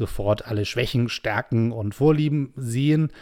sofort 0.00 0.46
alle 0.46 0.64
Schwächen, 0.64 1.10
Stärken 1.10 1.72
und 1.72 1.94
Vorlieben 1.94 2.54
sehen. 2.56 3.12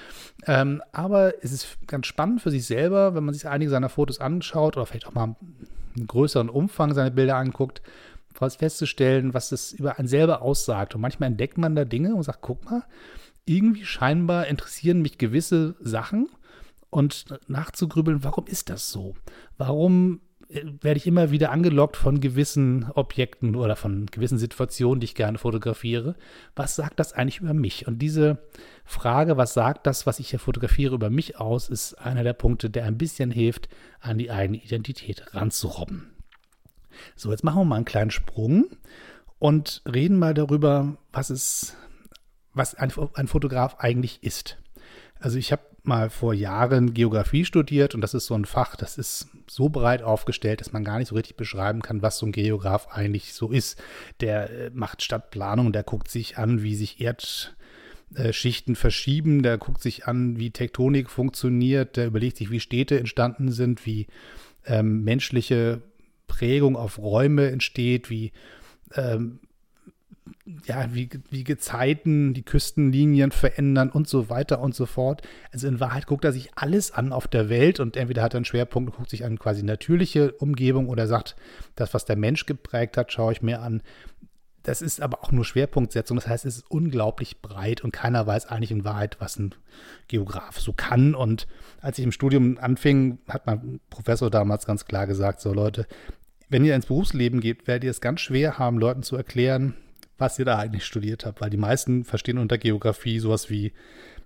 Ähm, 0.47 0.81
aber 0.93 1.35
es 1.43 1.53
ist 1.53 1.77
ganz 1.89 2.07
spannend 2.07 2.41
für 2.41 2.53
sich 2.53 2.65
selber, 2.67 3.15
wenn 3.15 3.25
man 3.25 3.35
sich 3.35 3.49
einige 3.49 3.71
seiner 3.71 3.89
Fotos 3.89 4.21
anschaut 4.21 4.77
oder 4.77 4.87
vielleicht 4.87 5.09
auch 5.09 5.15
mal 5.15 5.35
einen 5.97 6.07
größeren 6.07 6.49
Umfang 6.49 6.95
seine 6.95 7.11
Bilder 7.11 7.37
anguckt, 7.37 7.83
festzustellen, 8.33 9.35
was 9.35 9.49
das 9.49 9.73
über 9.73 9.99
einen 9.99 10.07
selber 10.07 10.43
aussagt. 10.43 10.95
Und 10.95 11.01
manchmal 11.01 11.27
entdeckt 11.31 11.59
man 11.59 11.75
da 11.75 11.85
Dinge 11.85 12.15
und 12.15 12.23
sagt, 12.23 12.41
guck 12.41 12.65
mal, 12.65 12.85
irgendwie 13.45 13.85
scheinbar 13.85 14.47
interessieren 14.47 15.03
mich 15.03 15.19
gewisse 15.19 15.75
Sachen 15.81 16.29
und 16.91 17.27
nachzugrübeln, 17.49 18.23
warum 18.23 18.47
ist 18.47 18.71
das 18.71 18.91
so? 18.91 19.17
Warum 19.57 20.21
werde 20.49 20.97
ich 20.97 21.07
immer 21.07 21.31
wieder 21.31 21.51
angelockt 21.51 21.97
von 21.97 22.21
gewissen 22.21 22.91
Objekten 22.95 23.55
oder 23.55 23.77
von 23.77 24.07
gewissen 24.07 24.39
Situationen, 24.39 25.01
die 25.01 25.05
ich 25.05 25.15
gerne 25.15 25.37
fotografiere. 25.37 26.17
Was 26.57 26.75
sagt 26.75 26.99
das 26.99 27.13
eigentlich 27.13 27.41
über 27.41 27.53
mich? 27.53 27.87
Und 27.87 27.99
diese 27.99 28.39
Frage, 28.85 29.37
was 29.37 29.53
sagt 29.53 29.87
das, 29.87 30.07
was 30.07 30.21
ich 30.21 30.31
hier 30.31 30.39
fotografiere, 30.39 30.95
über 30.95 31.11
mich 31.11 31.39
aus, 31.39 31.69
ist 31.69 31.95
einer 31.95 32.25
der 32.25 32.33
Punkte, 32.33 32.71
der 32.71 32.85
ein 32.85 32.97
bisschen 32.97 33.31
hilft, 33.31 33.69
an 34.01 34.17
die 34.17 34.31
eigene 34.31 34.63
Identität 34.63 35.35
ranzurobben. 35.35 36.15
So, 37.15 37.31
jetzt 37.31 37.45
machen 37.45 37.61
wir 37.61 37.65
mal 37.67 37.77
einen 37.77 37.85
kleinen 37.85 38.11
Sprung 38.11 38.67
und 39.39 39.83
reden 39.91 40.19
mal 40.19 40.33
darüber, 40.33 40.97
was 41.13 41.29
es, 41.29 41.77
was 42.55 42.75
ein, 42.75 42.91
ein 43.15 43.29
Fotograf 43.29 43.77
eigentlich 43.81 44.23
ist. 44.23 44.57
Also 45.21 45.37
ich 45.37 45.53
habe 45.53 45.63
mal 45.89 46.11
vor 46.11 46.35
Jahren 46.35 46.95
Geografie 46.95 47.45
studiert 47.45 47.95
und 47.95 48.01
das 48.01 48.15
ist 48.15 48.27
so 48.27 48.35
ein 48.35 48.45
Fach, 48.45 48.77
das 48.77 48.99
ist 48.99 49.29
so 49.49 49.69
breit 49.69 50.03
aufgestellt, 50.03 50.61
dass 50.61 50.73
man 50.73 50.85
gar 50.85 50.99
nicht 50.99 51.09
so 51.09 51.17
richtig 51.17 51.37
beschreiben 51.37 51.83
kann, 51.83 52.03
was 52.03 52.19
so 52.19 52.27
ein 52.27 52.33
Geograf 52.33 52.89
eigentlich 52.93 53.35
so 53.35 53.51
ist. 53.51 53.83
Der 54.21 54.51
äh, 54.51 54.71
macht 54.73 55.03
Stadtplanung, 55.03 55.73
der 55.73 55.83
guckt 55.83 56.09
sich 56.09 56.39
an, 56.39 56.63
wie 56.63 56.77
sich 56.77 57.01
Erdschichten 57.01 58.77
verschieben, 58.77 59.43
der 59.43 59.59
guckt 59.59 59.83
sich 59.83 60.07
an, 60.07 60.39
wie 60.39 60.51
Tektonik 60.51 61.11
funktioniert, 61.11 61.97
der 61.97 62.07
überlegt 62.07 62.37
sich, 62.37 62.51
wie 62.51 62.61
Städte 62.61 62.99
entstanden 63.01 63.51
sind, 63.51 63.85
wie 63.87 64.07
ähm, 64.67 65.03
menschliche 65.03 65.83
Prägung 66.29 66.77
auf 66.77 66.99
Räume 66.99 67.51
entsteht, 67.51 68.11
wie 68.11 68.33
ähm, 68.95 69.41
ja, 70.67 70.93
wie, 70.95 71.09
wie 71.31 71.45
Gezeiten 71.45 72.35
die 72.35 72.43
Küstenlinien 72.43 73.31
verändern 73.31 73.91
und 73.91 74.09
so 74.09 74.31
weiter 74.31 74.61
und 74.61 74.75
so 74.75 74.87
fort. 74.87 75.23
Also 75.53 75.69
in 75.69 75.81
Wahrheit 75.81 76.07
guckt 76.07 76.25
er 76.25 76.33
sich 76.33 76.51
alles 76.55 76.91
an 76.91 77.13
auf 77.13 77.29
der 77.29 77.49
Welt 77.49 77.81
und 77.81 77.97
entweder 77.97 78.23
hat 78.23 78.35
er 78.35 78.39
einen 78.39 78.45
Schwerpunkt, 78.45 78.97
guckt 78.97 79.11
sich 79.11 79.25
an 79.25 79.39
quasi 79.39 79.63
natürliche 79.63 80.33
Umgebung 80.33 80.89
oder 80.89 81.07
sagt, 81.07 81.37
das, 81.75 81.95
was 81.95 82.05
der 82.05 82.17
Mensch 82.17 82.47
geprägt 82.47 82.97
hat, 82.97 83.13
schaue 83.13 83.33
ich 83.33 83.43
mir 83.43 83.61
an. 83.61 83.83
Das 84.63 84.83
ist 84.83 85.01
aber 85.01 85.25
auch 85.25 85.33
nur 85.33 85.45
Schwerpunktsetzung. 85.45 86.17
Das 86.19 86.29
heißt, 86.29 86.45
es 86.45 86.59
ist 86.59 86.71
unglaublich 86.71 87.41
breit 87.41 87.83
und 87.83 87.93
keiner 87.93 88.27
weiß 88.27 88.47
eigentlich 88.47 88.71
in 88.71 88.85
Wahrheit, 88.85 89.17
was 89.19 89.39
ein 89.39 89.55
Geograf 90.09 90.59
so 90.59 90.75
kann. 90.75 91.15
Und 91.15 91.47
als 91.81 91.99
ich 91.99 92.05
im 92.05 92.13
Studium 92.13 92.59
anfing, 92.61 93.19
hat 93.29 93.47
mein 93.47 93.81
Professor 93.89 94.31
damals 94.31 94.67
ganz 94.67 94.85
klar 94.85 95.07
gesagt: 95.07 95.41
So, 95.41 95.55
Leute, 95.55 95.87
wenn 96.51 96.65
ihr 96.65 96.75
ins 96.75 96.87
Berufsleben 96.87 97.41
geht, 97.41 97.67
werdet 97.67 97.85
ihr 97.85 97.91
es 97.91 98.01
ganz 98.01 98.21
schwer 98.21 98.59
haben, 98.59 98.79
Leuten 98.79 99.03
zu 99.03 99.17
erklären, 99.17 99.75
was 100.19 100.39
ihr 100.39 100.45
da 100.45 100.59
eigentlich 100.59 100.85
studiert 100.85 101.25
habt, 101.25 101.41
weil 101.41 101.51
die 101.51 101.57
meisten 101.57 102.05
verstehen 102.05 102.39
unter 102.39 102.59
Geografie 102.59 103.21
sowas 103.21 103.51
wie, 103.51 103.73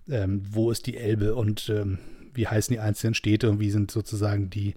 ähm, 0.08 0.42
wo 0.50 0.70
ist 0.70 0.87
die 0.87 0.96
Elbe 0.96 1.34
und 1.34 1.68
ähm, 1.68 1.99
wie 2.34 2.49
heißen 2.49 2.72
die 2.72 2.80
einzelnen 2.80 3.14
Städte 3.14 3.50
und 3.50 3.61
wie 3.61 3.70
sind 3.70 3.90
sozusagen 3.90 4.50
die, 4.50 4.75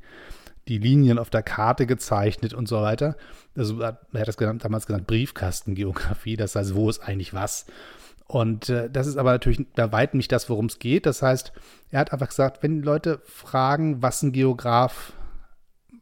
die 0.67 0.77
Linien 0.77 1.17
auf 1.17 1.29
der 1.29 1.43
Karte 1.43 1.85
gezeichnet 1.85 2.53
und 2.53 2.67
so 2.67 2.81
weiter. 2.81 3.15
Also 3.55 3.79
er 3.79 3.97
hat 4.13 4.27
das 4.27 4.37
genannt, 4.37 4.65
damals 4.65 4.87
genannt 4.87 5.07
Briefkastengeografie, 5.07 6.35
das 6.35 6.55
heißt, 6.55 6.75
wo 6.75 6.89
ist 6.89 6.99
eigentlich 6.99 7.33
was? 7.33 7.65
Und 8.27 8.69
äh, 8.69 8.89
das 8.89 9.07
ist 9.07 9.17
aber 9.17 9.31
natürlich 9.31 9.65
bei 9.75 9.91
weitem 9.91 10.17
nicht 10.17 10.31
das, 10.31 10.49
worum 10.49 10.65
es 10.65 10.79
geht. 10.79 11.05
Das 11.05 11.21
heißt, 11.21 11.53
er 11.91 11.99
hat 11.99 12.11
einfach 12.11 12.29
gesagt, 12.29 12.63
wenn 12.63 12.81
Leute 12.81 13.21
fragen, 13.23 14.01
was 14.01 14.23
ein 14.23 14.31
Geograf, 14.31 15.13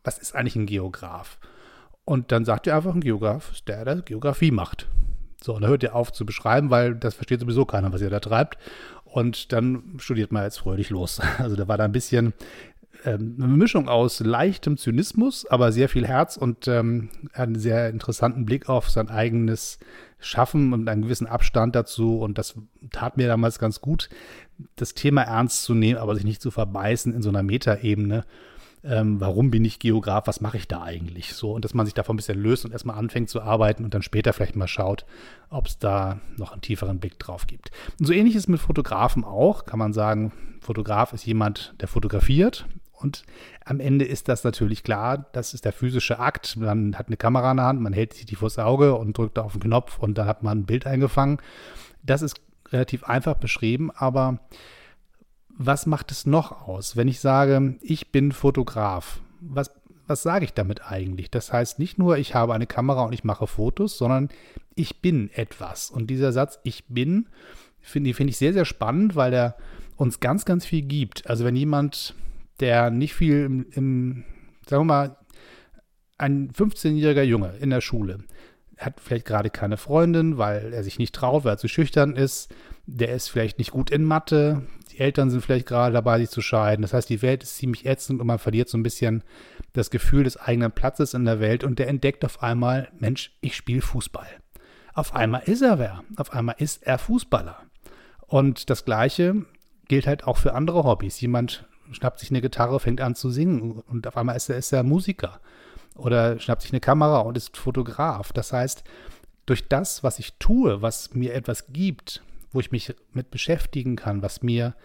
was 0.04 0.18
ist 0.18 0.34
eigentlich 0.34 0.56
ein 0.56 0.66
Geograf? 0.66 1.38
Und 2.06 2.32
dann 2.32 2.46
sagt 2.46 2.68
er 2.68 2.78
einfach, 2.78 2.94
ein 2.94 3.02
Geograf 3.02 3.52
ist 3.52 3.68
der, 3.68 3.84
der 3.86 4.02
Geografie 4.02 4.52
macht. 4.52 4.88
So, 5.44 5.54
und 5.54 5.62
dann 5.62 5.72
hört 5.72 5.84
ihr 5.84 5.94
auf 5.94 6.14
zu 6.14 6.26
beschreiben, 6.26 6.70
weil 6.70 6.96
das 6.96 7.16
versteht 7.16 7.42
sowieso 7.42 7.66
keiner, 7.66 7.92
was 7.92 8.02
ihr 8.02 8.10
da 8.10 8.22
treibt. 8.22 8.58
Und 9.04 9.52
dann 9.52 9.96
studiert 9.98 10.32
man 10.32 10.44
jetzt 10.44 10.60
fröhlich 10.60 10.90
los. 10.90 11.20
Also 11.38 11.56
da 11.56 11.68
war 11.68 11.78
da 11.78 11.84
ein 11.84 11.92
bisschen 11.92 12.34
ähm, 13.04 13.36
eine 13.38 13.48
Mischung 13.58 13.90
aus 13.90 14.22
leichtem 14.22 14.78
Zynismus, 14.78 15.46
aber 15.46 15.74
sehr 15.74 15.90
viel 15.90 16.08
Herz 16.08 16.38
und 16.38 16.70
ähm, 16.70 17.10
einen 17.34 17.56
sehr 17.56 17.90
interessanten 17.90 18.46
Blick 18.46 18.70
auf 18.70 18.90
sein 18.90 19.10
eigenes 19.10 19.80
Schaffen 20.20 20.72
und 20.72 20.88
einen 20.88 21.02
gewissen 21.02 21.28
Abstand 21.28 21.76
dazu. 21.76 22.20
Und 22.20 22.38
das 22.38 22.56
tat 22.92 23.18
mir 23.18 23.28
damals 23.28 23.60
ganz 23.60 23.82
gut, 23.82 24.10
das 24.78 24.94
Thema 24.94 25.24
ernst 25.24 25.64
zu 25.64 25.74
nehmen, 25.74 26.00
aber 26.00 26.16
sich 26.16 26.24
nicht 26.24 26.42
zu 26.42 26.52
verbeißen 26.52 27.14
in 27.14 27.22
so 27.22 27.30
einer 27.30 27.44
Metaebene. 27.44 28.24
Ähm, 28.84 29.22
warum 29.22 29.50
bin 29.50 29.64
ich 29.64 29.80
Geograf? 29.80 30.28
Was 30.28 30.42
mache 30.42 30.58
ich 30.58 30.68
da 30.68 30.82
eigentlich? 30.82 31.34
So, 31.34 31.54
und 31.54 31.64
dass 31.64 31.74
man 31.74 31.86
sich 31.86 31.94
davon 31.94 32.16
ein 32.16 32.18
bisschen 32.18 32.42
löst 32.42 32.66
und 32.66 32.72
erstmal 32.72 32.98
anfängt 32.98 33.30
zu 33.30 33.42
arbeiten 33.42 33.86
und 33.86 33.94
dann 33.94 34.02
später 34.02 34.34
vielleicht 34.34 34.56
mal 34.56 34.68
schaut, 34.68 35.06
ob 35.50 35.68
es 35.68 35.80
da 35.80 36.20
noch 36.38 36.52
einen 36.52 36.62
tieferen 36.62 37.00
Blick 37.00 37.18
drauf 37.20 37.48
gibt. 37.48 37.72
Und 38.00 38.06
so 38.06 38.14
ähnlich 38.14 38.36
ist 38.36 38.50
mit 38.50 38.60
Fotografen 38.60 39.24
auch, 39.24 39.66
kann 39.66 39.80
man 39.80 39.94
sagen, 39.94 40.34
Fotograf 40.60 41.14
ist 41.14 41.26
jemand, 41.26 41.74
der 41.80 41.88
fotografiert, 41.88 42.66
und 43.04 43.24
am 43.66 43.82
Ende 43.82 44.06
ist 44.06 44.30
das 44.30 44.46
natürlich 44.46 44.82
klar, 44.84 45.26
das 45.34 45.54
ist 45.54 45.66
der 45.66 45.74
physische 45.74 46.20
Akt. 46.20 46.56
Man 46.56 46.98
hat 46.98 47.08
eine 47.08 47.18
Kamera 47.18 47.52
in 47.52 47.58
der 47.58 47.66
Hand, 47.66 47.82
man 47.82 47.92
hält 47.92 48.14
sich 48.14 48.26
die 48.26 48.36
vors 48.36 48.58
Auge 48.58 48.96
und 48.96 49.18
drückt 49.18 49.38
auf 49.38 49.54
den 49.54 49.62
Knopf 49.62 50.00
und 50.00 50.18
dann 50.18 50.26
hat 50.26 50.42
man 50.42 50.60
ein 50.60 50.66
Bild 50.66 50.88
eingefangen. 50.88 51.40
Das 52.02 52.22
ist 52.22 52.40
relativ 52.72 53.04
einfach 53.04 53.36
beschrieben, 53.36 53.92
aber 53.92 54.40
was 55.58 55.86
macht 55.86 56.12
es 56.12 56.26
noch 56.26 56.68
aus, 56.68 56.96
wenn 56.96 57.08
ich 57.08 57.20
sage, 57.20 57.76
ich 57.82 58.12
bin 58.12 58.32
Fotograf? 58.32 59.20
Was, 59.40 59.72
was 60.08 60.24
sage 60.24 60.46
ich 60.46 60.54
damit 60.54 60.90
eigentlich? 60.90 61.30
Das 61.32 61.54
heißt 61.54 61.80
nicht 61.80 61.98
nur, 61.98 62.18
ich 62.18 62.36
habe 62.36 62.54
eine 62.54 62.68
Kamera 62.68 63.04
und 63.04 63.14
ich 63.14 63.24
mache 63.24 63.48
Fotos, 63.48 63.98
sondern 63.98 64.30
ich 64.76 65.02
bin 65.02 65.30
etwas. 65.34 65.90
Und 65.92 66.08
dieser 66.08 66.32
Satz, 66.32 66.60
ich 66.64 66.86
bin, 66.88 67.28
finde 67.82 68.14
find 68.14 68.30
ich 68.30 68.38
sehr, 68.38 68.54
sehr 68.54 68.66
spannend, 68.66 69.16
weil 69.16 69.34
er 69.34 69.56
uns 69.96 70.20
ganz, 70.20 70.46
ganz 70.46 70.66
viel 70.66 70.82
gibt. 70.82 71.30
Also 71.30 71.46
wenn 71.46 71.56
jemand 71.56 72.16
der 72.60 72.90
nicht 72.92 73.14
viel 73.14 73.46
im, 73.46 73.66
im 73.72 74.24
sagen 74.68 74.82
wir 74.82 74.94
mal, 74.94 75.18
ein 76.18 76.52
15-jähriger 76.52 77.24
Junge 77.24 77.54
in 77.60 77.70
der 77.70 77.82
Schule 77.82 78.20
hat 78.78 79.00
vielleicht 79.00 79.26
gerade 79.26 79.50
keine 79.50 79.78
Freundin, 79.78 80.38
weil 80.38 80.74
er 80.74 80.84
sich 80.84 81.00
nicht 81.00 81.16
traut, 81.16 81.46
weil 81.46 81.54
er 81.54 81.58
zu 81.58 81.68
schüchtern 81.68 82.16
ist. 82.16 82.54
Der 82.86 83.14
ist 83.14 83.30
vielleicht 83.30 83.60
nicht 83.60 83.72
gut 83.72 83.92
in 83.92 84.04
Mathe. 84.04 84.64
Die 84.94 85.00
Eltern 85.00 85.32
sind 85.32 85.42
vielleicht 85.42 85.66
gerade 85.66 85.94
dabei, 85.94 86.20
sich 86.20 86.30
zu 86.30 86.42
scheiden. 86.42 86.84
Das 86.84 86.94
heißt, 86.94 87.10
die 87.10 87.24
Welt 87.24 87.42
ist 87.42 87.58
ziemlich 87.58 87.88
ätzend 87.88 88.22
und 88.22 88.28
man 88.28 88.38
verliert 88.38 88.70
so 88.70 88.78
ein 88.78 88.84
bisschen 88.84 89.24
das 89.74 89.90
Gefühl 89.90 90.24
des 90.24 90.38
eigenen 90.38 90.72
Platzes 90.72 91.16
in 91.16 91.26
der 91.26 91.40
Welt. 91.40 91.64
Und 91.64 91.80
der 91.80 91.88
entdeckt 91.88 92.24
auf 92.24 92.44
einmal, 92.44 92.90
Mensch, 93.00 93.32
ich 93.42 93.56
spiele 93.56 93.82
Fußball. 93.82 94.28
Auf 94.94 95.16
einmal 95.16 95.42
ist 95.46 95.64
er 95.64 95.80
wer. 95.80 96.04
Auf 96.16 96.32
einmal 96.32 96.56
ist 96.60 96.84
er 96.84 97.00
Fußballer. 97.00 97.58
Und 98.28 98.70
das 98.70 98.86
Gleiche 98.86 99.46
gilt 99.88 100.06
halt 100.06 100.26
auch 100.26 100.38
für 100.38 100.54
andere 100.54 100.84
Hobbys. 100.84 101.20
Jemand 101.20 101.66
schnappt 101.92 102.20
sich 102.20 102.30
eine 102.30 102.42
Gitarre, 102.42 102.80
fängt 102.80 103.02
an 103.02 103.16
zu 103.16 103.32
singen 103.32 103.82
und 103.88 104.06
auf 104.06 104.16
einmal 104.16 104.36
ist 104.36 104.50
er, 104.50 104.58
ist 104.58 104.72
er 104.72 104.84
Musiker. 104.84 105.40
Oder 105.96 106.40
schnappt 106.40 106.62
sich 106.62 106.72
eine 106.72 106.80
Kamera 106.80 107.20
und 107.22 107.36
ist 107.36 107.58
Fotograf. 107.58 108.32
Das 108.32 108.54
heißt, 108.54 108.84
durch 109.48 109.68
das, 109.68 110.04
was 110.04 110.20
ich 110.20 110.34
tue, 110.38 110.84
was 110.84 111.16
mir 111.16 111.34
etwas 111.34 111.74
gibt, 111.74 112.22
wo 112.54 112.60
ich 112.60 112.72
mich 112.72 112.96
mit 113.12 113.32
beschäftigen 113.32 113.96
kann, 113.96 114.22
was 114.22 114.42
mir 114.42 114.76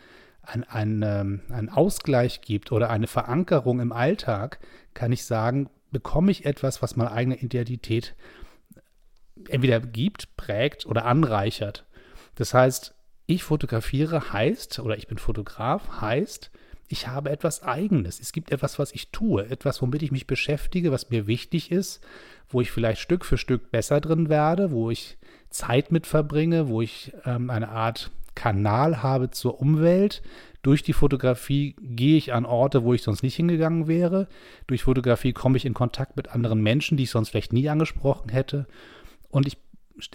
ein, 0.43 0.65
ein, 0.65 1.03
ähm, 1.03 1.43
einen 1.51 1.69
Ausgleich 1.69 2.41
gibt 2.41 2.73
oder 2.73 2.91
eine 2.91 3.07
Verankerung 3.07 3.81
im 3.81 3.93
Alltag, 3.93 4.59
kann 4.95 5.13
ich 5.13 5.25
sagen, 5.25 5.69
bekomme 5.91 6.31
ich 6.31 6.45
etwas, 6.45 6.83
was 6.83 6.97
meine 6.97 7.13
eigene 7.13 7.37
Identität 7.37 8.15
entweder 9.49 9.81
gibt, 9.81 10.37
prägt 10.37 10.87
oder 10.87 11.05
anreichert. 11.05 11.85
Das 12.35 12.55
heißt, 12.55 12.95
ich 13.27 13.45
fotografiere 13.45 14.33
heißt, 14.33 14.79
oder 14.81 14.97
ich 14.97 15.07
bin 15.07 15.19
Fotograf 15.19 16.01
heißt, 16.01 16.51
ich 16.89 17.07
habe 17.07 17.31
etwas 17.31 17.63
Eigenes. 17.63 18.19
Es 18.19 18.33
gibt 18.33 18.51
etwas, 18.51 18.79
was 18.79 18.93
ich 18.93 19.11
tue, 19.11 19.47
etwas, 19.51 19.83
womit 19.83 20.03
ich 20.03 20.11
mich 20.11 20.27
beschäftige, 20.27 20.91
was 20.91 21.11
mir 21.11 21.27
wichtig 21.27 21.71
ist, 21.71 22.03
wo 22.49 22.63
ich 22.63 22.71
vielleicht 22.71 23.03
Stück 23.03 23.27
für 23.27 23.37
Stück 23.37 23.71
besser 23.71 24.01
drin 24.01 24.31
werde, 24.31 24.71
wo 24.71 24.91
ich 24.91 25.19
Zeit 25.51 25.93
mit 25.93 26.07
verbringe, 26.07 26.69
wo 26.69 26.83
ich 26.83 27.13
ähm, 27.25 27.51
eine 27.51 27.69
Art 27.69 28.11
Kanal 28.35 29.03
habe 29.03 29.31
zur 29.31 29.61
Umwelt. 29.61 30.23
Durch 30.63 30.83
die 30.83 30.93
Fotografie 30.93 31.75
gehe 31.81 32.17
ich 32.17 32.33
an 32.33 32.47
Orte, 32.47 32.85
wo 32.85 32.95
ich 32.95 33.03
sonst 33.03 33.23
nicht 33.23 33.37
hingegangen 33.37 33.87
wäre. 33.87 34.29
Durch 34.67 34.85
Fotografie 34.85 35.33
komme 35.33 35.57
ich 35.57 35.65
in 35.65 35.75
Kontakt 35.75 36.17
mit 36.17 36.29
anderen 36.29 36.63
Menschen, 36.63 36.97
die 36.97 37.05
ich 37.05 37.11
sonst 37.11 37.31
vielleicht 37.31 37.53
nie 37.53 37.69
angesprochen 37.69 38.29
hätte. 38.29 38.67
Und 39.29 39.47
ich 39.47 39.59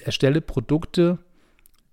erstelle 0.04 0.42
Produkte, 0.42 1.20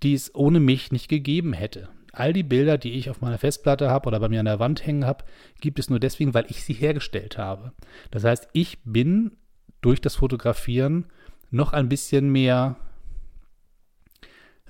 die 0.03 0.15
es 0.15 0.35
ohne 0.35 0.61
mich 0.61 0.93
nicht 0.93 1.09
gegeben 1.09 1.53
hätte 1.53 1.89
all 2.13 2.33
die 2.33 2.43
Bilder, 2.43 2.79
die 2.79 2.93
ich 2.93 3.11
auf 3.11 3.21
meiner 3.21 3.39
Festplatte 3.39 3.91
habe 3.91 4.09
oder 4.09 4.21
bei 4.21 4.29
mir 4.29 4.41
an 4.41 4.47
der 4.47 4.59
Wand 4.59 4.87
hängen 4.87 5.07
habe, 5.07 5.25
gibt 5.61 5.79
es 5.79 5.91
nur 5.91 6.01
deswegen, 6.01 6.35
weil 6.35 6.47
ich 6.49 6.65
sie 6.65 6.73
hergestellt 6.73 7.39
habe. 7.39 7.73
Das 8.11 8.25
heißt, 8.25 8.49
ich 8.53 8.79
bin 8.85 9.33
durch 9.81 10.01
das 10.01 10.17
Fotografieren 10.17 11.07
noch 11.51 11.73
ein 11.73 11.89
bisschen 11.89 12.31
mehr, 12.31 12.77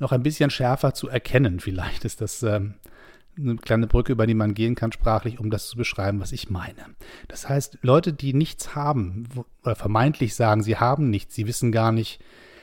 noch 0.01 0.13
ein 0.13 0.23
bisschen 0.23 0.51
schärfer 0.51 0.95
zu 0.95 1.09
erkennen. 1.09 1.61
Vielleicht 1.61 2.05
ist 2.05 2.21
das 2.21 2.43
ähm, 2.43 2.75
eine 3.39 3.57
kleine 3.57 3.87
Brücke, 3.87 4.13
über 4.13 4.27
die 4.27 4.35
man 4.35 4.55
gehen 4.55 4.75
kann, 4.75 4.93
sprachlich, 4.93 5.39
um 5.39 5.51
das 5.51 5.69
zu 5.69 5.77
beschreiben, 5.77 6.21
was 6.21 6.33
ich 6.33 6.51
meine. 6.51 6.85
Das 7.29 7.49
heißt, 7.49 7.79
Leute, 7.83 8.13
die 8.13 8.35
nichts 8.35 8.75
haben, 8.75 9.29
oder 9.63 9.77
vermeintlich 9.77 10.35
sagen, 10.35 10.63
sie 10.63 10.77
haben 10.77 11.11
nichts, 11.11 11.35
sie 11.35 11.47
wissen 11.47 11.73
gar 11.73 11.93
nicht, 11.93 12.21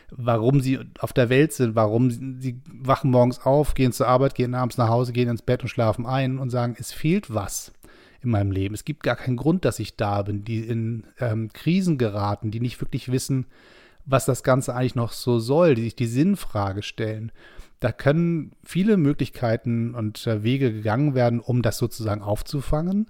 warum 0.10 0.62
sie 0.62 0.79
auf 1.00 1.13
der 1.13 1.29
Welt 1.29 1.53
sind, 1.53 1.75
warum 1.75 2.12
sie, 2.12 2.36
sie 2.39 2.62
wachen 2.65 3.12
morgens 3.12 3.39
auf, 3.46 3.74
gehen 3.74 3.91
zur 3.91 4.08
Arbeit, 4.08 4.36
gehen 4.36 4.56
abends 4.56 4.77
nach 4.77 4.89
Hause, 4.89 5.13
gehen 5.13 5.29
ins 5.29 5.41
Bett 5.41 5.62
und 5.62 5.70
schlafen 5.70 6.06
ein 6.06 6.39
und 6.39 6.50
sagen, 6.50 6.75
es 6.79 6.91
fehlt 6.91 7.34
was 7.34 7.74
in 8.22 8.29
meinem 8.29 8.51
Leben. 8.51 8.74
Es 8.74 8.86
gibt 8.86 9.03
gar 9.03 9.15
keinen 9.15 9.38
Grund, 9.38 9.65
dass 9.65 9.79
ich 9.79 9.96
da 9.96 10.22
bin, 10.22 10.44
die 10.44 10.60
in 10.60 11.06
ähm, 11.20 11.50
Krisen 11.53 11.98
geraten, 11.98 12.51
die 12.51 12.60
nicht 12.60 12.79
wirklich 12.82 13.12
wissen, 13.12 13.46
was 14.08 14.26
das 14.26 14.42
Ganze 14.42 14.74
eigentlich 14.74 14.96
noch 14.96 15.12
so 15.12 15.38
soll, 15.38 15.76
die 15.76 15.84
sich 15.84 15.96
die 15.96 16.08
Sinnfrage 16.08 16.82
stellen. 16.82 17.32
Da 17.80 17.92
können 17.92 18.54
viele 18.64 18.98
Möglichkeiten 18.98 19.94
und 19.94 20.26
äh, 20.26 20.42
Wege 20.42 20.74
gegangen 20.74 21.14
werden, 21.14 21.40
um 21.40 21.62
das 21.62 21.78
sozusagen 21.78 22.24
aufzufangen. 22.24 23.08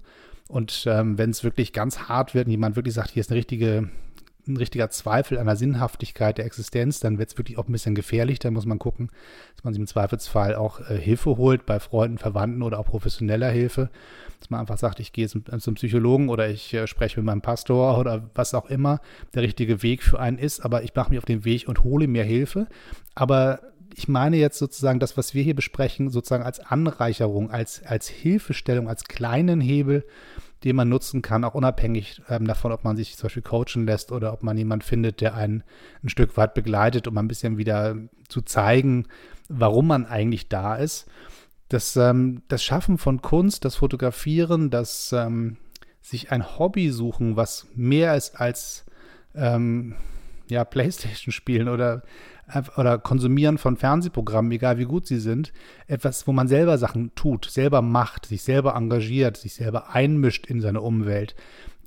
Und 0.48 0.84
ähm, 0.86 1.16
wenn 1.16 1.30
es 1.30 1.44
wirklich 1.44 1.72
ganz 1.72 2.00
hart 2.00 2.34
wird 2.34 2.46
und 2.46 2.50
jemand 2.50 2.76
wirklich 2.76 2.94
sagt, 2.94 3.10
hier 3.10 3.20
ist 3.20 3.30
eine 3.30 3.38
richtige 3.38 3.88
ein 4.48 4.56
richtiger 4.56 4.90
Zweifel 4.90 5.38
an 5.38 5.46
der 5.46 5.56
Sinnhaftigkeit 5.56 6.38
der 6.38 6.46
Existenz, 6.46 7.00
dann 7.00 7.18
wird 7.18 7.30
es 7.30 7.38
wirklich 7.38 7.58
auch 7.58 7.68
ein 7.68 7.72
bisschen 7.72 7.94
gefährlich. 7.94 8.38
Da 8.38 8.50
muss 8.50 8.66
man 8.66 8.78
gucken, 8.78 9.10
dass 9.54 9.64
man 9.64 9.74
sich 9.74 9.80
im 9.80 9.86
Zweifelsfall 9.86 10.54
auch 10.54 10.80
äh, 10.80 10.98
Hilfe 10.98 11.36
holt 11.36 11.66
bei 11.66 11.78
Freunden, 11.80 12.18
Verwandten 12.18 12.62
oder 12.62 12.78
auch 12.78 12.86
professioneller 12.86 13.50
Hilfe. 13.50 13.90
Dass 14.40 14.50
man 14.50 14.60
einfach 14.60 14.78
sagt, 14.78 15.00
ich 15.00 15.12
gehe 15.12 15.28
zum, 15.28 15.44
zum 15.60 15.74
Psychologen 15.74 16.28
oder 16.28 16.48
ich 16.48 16.72
äh, 16.74 16.86
spreche 16.86 17.18
mit 17.20 17.26
meinem 17.26 17.42
Pastor 17.42 17.98
oder 18.00 18.30
was 18.34 18.54
auch 18.54 18.66
immer 18.66 19.00
der 19.34 19.42
richtige 19.42 19.82
Weg 19.82 20.02
für 20.02 20.18
einen 20.18 20.38
ist. 20.38 20.64
Aber 20.64 20.82
ich 20.82 20.94
mache 20.94 21.10
mich 21.10 21.18
auf 21.18 21.24
den 21.24 21.44
Weg 21.44 21.68
und 21.68 21.84
hole 21.84 22.08
mir 22.08 22.24
Hilfe. 22.24 22.66
Aber 23.14 23.60
ich 23.94 24.08
meine 24.08 24.36
jetzt 24.36 24.58
sozusagen 24.58 25.00
das, 25.00 25.16
was 25.16 25.34
wir 25.34 25.42
hier 25.42 25.56
besprechen, 25.56 26.10
sozusagen 26.10 26.44
als 26.44 26.60
Anreicherung, 26.60 27.50
als, 27.50 27.82
als 27.84 28.08
Hilfestellung, 28.08 28.88
als 28.88 29.04
kleinen 29.04 29.60
Hebel, 29.60 30.04
den 30.64 30.76
man 30.76 30.88
nutzen 30.88 31.22
kann, 31.22 31.44
auch 31.44 31.54
unabhängig 31.54 32.22
ähm, 32.28 32.46
davon, 32.46 32.72
ob 32.72 32.84
man 32.84 32.96
sich 32.96 33.16
zum 33.16 33.26
Beispiel 33.26 33.42
coachen 33.42 33.86
lässt 33.86 34.10
oder 34.12 34.32
ob 34.32 34.42
man 34.42 34.58
jemanden 34.58 34.84
findet, 34.84 35.20
der 35.20 35.34
einen 35.34 35.62
ein 36.02 36.08
Stück 36.08 36.36
weit 36.36 36.54
begleitet, 36.54 37.06
um 37.06 37.16
ein 37.18 37.28
bisschen 37.28 37.58
wieder 37.58 37.96
zu 38.28 38.42
zeigen, 38.42 39.06
warum 39.48 39.86
man 39.86 40.06
eigentlich 40.06 40.48
da 40.48 40.76
ist. 40.76 41.06
Das, 41.68 41.96
ähm, 41.96 42.42
das 42.48 42.64
Schaffen 42.64 42.98
von 42.98 43.22
Kunst, 43.22 43.64
das 43.64 43.76
Fotografieren, 43.76 44.70
das 44.70 45.12
ähm, 45.12 45.58
sich 46.00 46.32
ein 46.32 46.58
Hobby 46.58 46.90
suchen, 46.90 47.36
was 47.36 47.66
mehr 47.74 48.16
ist 48.16 48.40
als 48.40 48.84
ähm, 49.34 49.94
ja, 50.48 50.64
Playstation 50.64 51.32
spielen 51.32 51.68
oder 51.68 52.02
oder 52.76 52.98
Konsumieren 52.98 53.58
von 53.58 53.76
Fernsehprogrammen, 53.76 54.52
egal 54.52 54.78
wie 54.78 54.84
gut 54.84 55.06
sie 55.06 55.20
sind, 55.20 55.52
etwas, 55.86 56.26
wo 56.26 56.32
man 56.32 56.48
selber 56.48 56.78
Sachen 56.78 57.14
tut, 57.14 57.46
selber 57.46 57.82
macht, 57.82 58.26
sich 58.26 58.42
selber 58.42 58.74
engagiert, 58.74 59.36
sich 59.36 59.54
selber 59.54 59.94
einmischt 59.94 60.46
in 60.46 60.60
seine 60.60 60.80
Umwelt. 60.80 61.34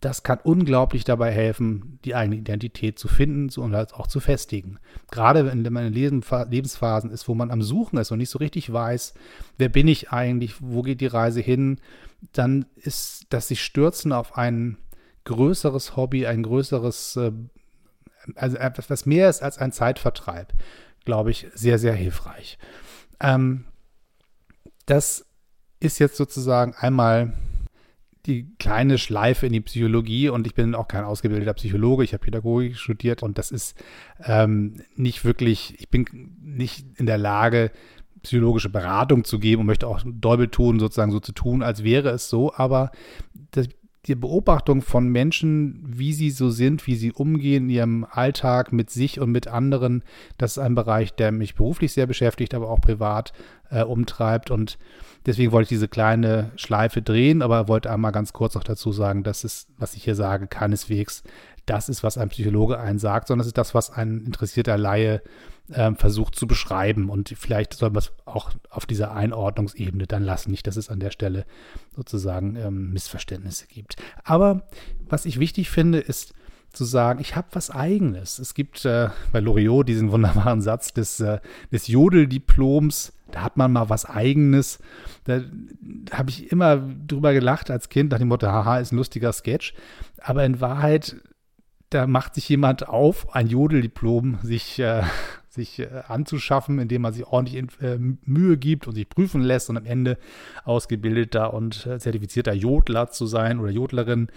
Das 0.02 0.24
kann 0.24 0.40
unglaublich 0.44 1.04
dabei 1.04 1.32
helfen, 1.32 2.00
die 2.06 2.16
eigene 2.16 2.38
Identität 2.38 2.98
zu 2.98 3.08
finden 3.08 3.50
und 3.62 3.76
auch 3.76 4.08
zu 4.08 4.20
festigen. 4.20 4.80
Gerade 5.12 5.46
wenn 5.46 5.62
man 5.72 5.86
in 5.86 5.94
Lebensphasen 5.94 7.12
ist, 7.12 7.28
wo 7.28 7.36
man 7.36 7.52
am 7.52 7.62
Suchen 7.62 8.00
ist 8.00 8.12
und 8.12 8.18
nicht 8.18 8.32
so 8.32 8.40
richtig 8.40 8.74
weiß, 8.74 9.14
wer 9.60 9.70
bin 9.70 9.88
ich 9.88 10.12
eigentlich, 10.12 10.56
wo 10.60 10.82
geht 10.82 11.02
die 11.02 11.08
Reise 11.08 11.40
hin, 11.40 11.80
dann 12.34 12.66
ist 12.76 13.28
das 13.30 13.48
sich 13.48 13.64
stürzen 13.64 14.12
auf 14.12 14.38
ein 14.38 14.78
größeres 15.26 15.96
Hobby, 15.96 16.26
ein 16.26 16.42
größeres 16.42 17.16
äh, 17.18 17.32
also 18.36 18.58
etwas, 18.58 18.90
was 18.90 19.06
mehr 19.06 19.30
ist 19.30 19.42
als 19.42 19.58
ein 19.58 19.72
Zeitvertreib, 19.72 20.54
glaube 21.06 21.32
ich, 21.32 21.48
sehr, 21.54 21.80
sehr 21.80 21.94
hilfreich. 21.94 22.58
Ähm, 23.20 23.66
das 24.86 25.26
ist 25.80 26.00
jetzt 26.00 26.18
sozusagen 26.18 26.74
einmal 26.76 27.34
die 28.26 28.56
kleine 28.60 28.98
Schleife 28.98 29.48
in 29.48 29.54
die 29.54 29.62
Psychologie 29.62 30.30
und 30.30 30.46
ich 30.46 30.54
bin 30.54 30.76
auch 30.76 30.88
kein 30.88 31.04
ausgebildeter 31.04 31.56
Psychologe, 31.56 32.04
ich 32.04 32.14
habe 32.14 32.24
Pädagogik 32.24 32.78
studiert 32.78 33.24
und 33.24 33.38
das 33.38 33.50
ist 33.50 33.76
ähm, 34.24 34.82
nicht 34.96 35.26
wirklich, 35.26 35.80
ich 35.80 35.90
bin 35.90 36.06
nicht 36.40 36.86
in 36.98 37.08
der 37.08 37.18
Lage, 37.18 37.72
psychologische 38.22 38.70
Beratung 38.70 39.24
zu 39.24 39.40
geben 39.40 39.62
und 39.62 39.66
möchte 39.66 39.88
auch 39.88 40.02
Däubel 40.06 40.50
tun, 40.50 40.80
sozusagen 40.80 41.12
so 41.12 41.20
zu 41.20 41.32
tun, 41.32 41.64
als 41.64 41.84
wäre 41.84 42.10
es 42.10 42.30
so, 42.30 42.54
aber 42.54 42.92
das, 43.52 43.68
die 44.08 44.16
Beobachtung 44.16 44.82
von 44.82 45.10
Menschen, 45.10 45.80
wie 45.86 46.14
sie 46.14 46.32
so 46.32 46.50
sind, 46.50 46.88
wie 46.88 46.96
sie 46.96 47.12
umgehen 47.12 47.66
in 47.66 47.70
ihrem 47.70 48.08
Alltag 48.10 48.74
mit 48.74 48.90
sich 48.90 49.20
und 49.20 49.32
mit 49.32 49.48
anderen, 49.48 50.04
das 50.40 50.54
ist 50.54 50.58
ein 50.58 50.74
Bereich, 50.74 51.14
der 51.14 51.32
mich 51.32 51.54
beruflich 51.54 51.94
sehr 51.94 52.08
beschäftigt, 52.08 52.56
aber 52.56 52.70
auch 52.70 52.82
privat 52.82 53.32
äh, 53.70 53.84
umtreibt. 53.84 54.50
Und 54.50 54.80
deswegen 55.28 55.52
wollte 55.52 55.66
ich 55.66 55.70
diese 55.70 55.88
kleine 55.88 56.52
Schleife 56.56 57.04
drehen, 57.04 57.44
aber 57.44 57.68
wollte 57.68 57.92
einmal 57.92 58.12
ganz 58.12 58.34
kurz 58.34 58.56
noch 58.56 58.64
dazu 58.64 58.92
sagen, 58.92 59.22
dass 59.22 59.44
es, 59.44 59.68
was 59.78 59.94
ich 59.94 60.04
hier 60.04 60.16
sage, 60.16 60.48
keineswegs 60.48 61.22
das 61.66 61.90
ist, 61.90 62.04
was 62.04 62.18
ein 62.18 62.30
Psychologe 62.30 62.80
einen 62.80 63.00
sagt, 63.00 63.28
sondern 63.28 63.42
es 63.42 63.48
ist 63.48 63.58
das, 63.58 63.74
was 63.74 63.90
ein 63.90 64.22
interessierter 64.26 64.78
Laie 64.78 65.22
äh, 65.72 65.94
versucht 65.94 66.36
zu 66.36 66.48
beschreiben. 66.48 67.10
Und 67.10 67.34
vielleicht 67.38 67.74
soll 67.74 67.90
man 67.90 68.00
es 68.00 68.12
auch 68.26 68.52
auf 68.70 68.86
dieser 68.86 69.14
Einordnungsebene 69.14 70.08
dann 70.08 70.24
lassen, 70.24 70.52
nicht, 70.52 70.68
dass 70.68 70.76
es 70.76 70.90
an 70.90 71.00
der 71.00 71.12
Stelle 71.12 71.46
sozusagen 71.96 72.56
ähm, 72.56 72.92
Missverständnisse 72.92 73.68
gibt. 73.68 73.96
Aber 74.24 74.68
was 75.08 75.26
ich 75.26 75.40
wichtig 75.40 75.70
finde, 75.70 76.00
ist, 76.00 76.34
zu 76.74 76.86
sagen, 76.86 77.20
ich 77.20 77.36
habe 77.36 77.50
was 77.52 77.70
Eigenes. 77.70 78.40
Es 78.40 78.54
gibt 78.54 78.86
äh, 78.86 79.10
bei 79.32 79.40
Loriot 79.40 79.90
diesen 79.90 80.12
wunderbaren 80.12 80.62
Satz 80.62 80.94
des, 80.94 81.20
äh, 81.20 81.40
des 81.72 81.88
Jodeldiploms, 81.88 83.14
da 83.32 83.42
hat 83.44 83.58
man 83.58 83.72
mal 83.72 83.90
was 83.90 84.06
Eigenes. 84.06 84.80
Da 85.26 85.42
habe 86.12 86.30
ich 86.30 86.52
immer 86.52 86.78
drüber 86.78 87.34
gelacht 87.34 87.70
als 87.72 87.90
Kind, 87.90 88.12
nach 88.12 88.20
dem 88.20 88.28
Motto, 88.28 88.48
haha, 88.48 88.80
ist 88.80 88.92
ein 88.92 88.98
lustiger 88.98 89.34
Sketch. 89.34 89.74
Aber 90.22 90.46
in 90.46 90.62
Wahrheit 90.62 91.18
da 91.92 92.08
macht 92.08 92.36
sich 92.36 92.48
jemand 92.50 92.88
auf, 92.88 93.36
ein 93.36 93.48
Jodeldiplom 93.48 94.40
sich, 94.42 94.80
äh, 94.80 95.04
sich 95.50 95.80
äh, 95.80 95.90
anzuschaffen, 96.08 96.80
indem 96.80 97.04
man 97.04 97.14
sich 97.14 97.28
ordentlich 97.28 97.66
äh, 97.82 97.98
Mühe 97.98 98.58
gibt 98.58 98.88
und 98.88 98.96
sich 98.96 99.08
prüfen 99.08 99.42
lässt 99.42 99.70
und 99.70 99.78
am 99.78 99.86
Ende 99.86 100.18
ausgebildeter 100.64 101.54
und 101.54 101.86
äh, 101.86 102.00
zertifizierter 102.00 102.54
Jodler 102.54 103.12
zu 103.12 103.26
sein 103.26 103.60
oder 103.60 103.70
Jodlerin. 103.70 104.30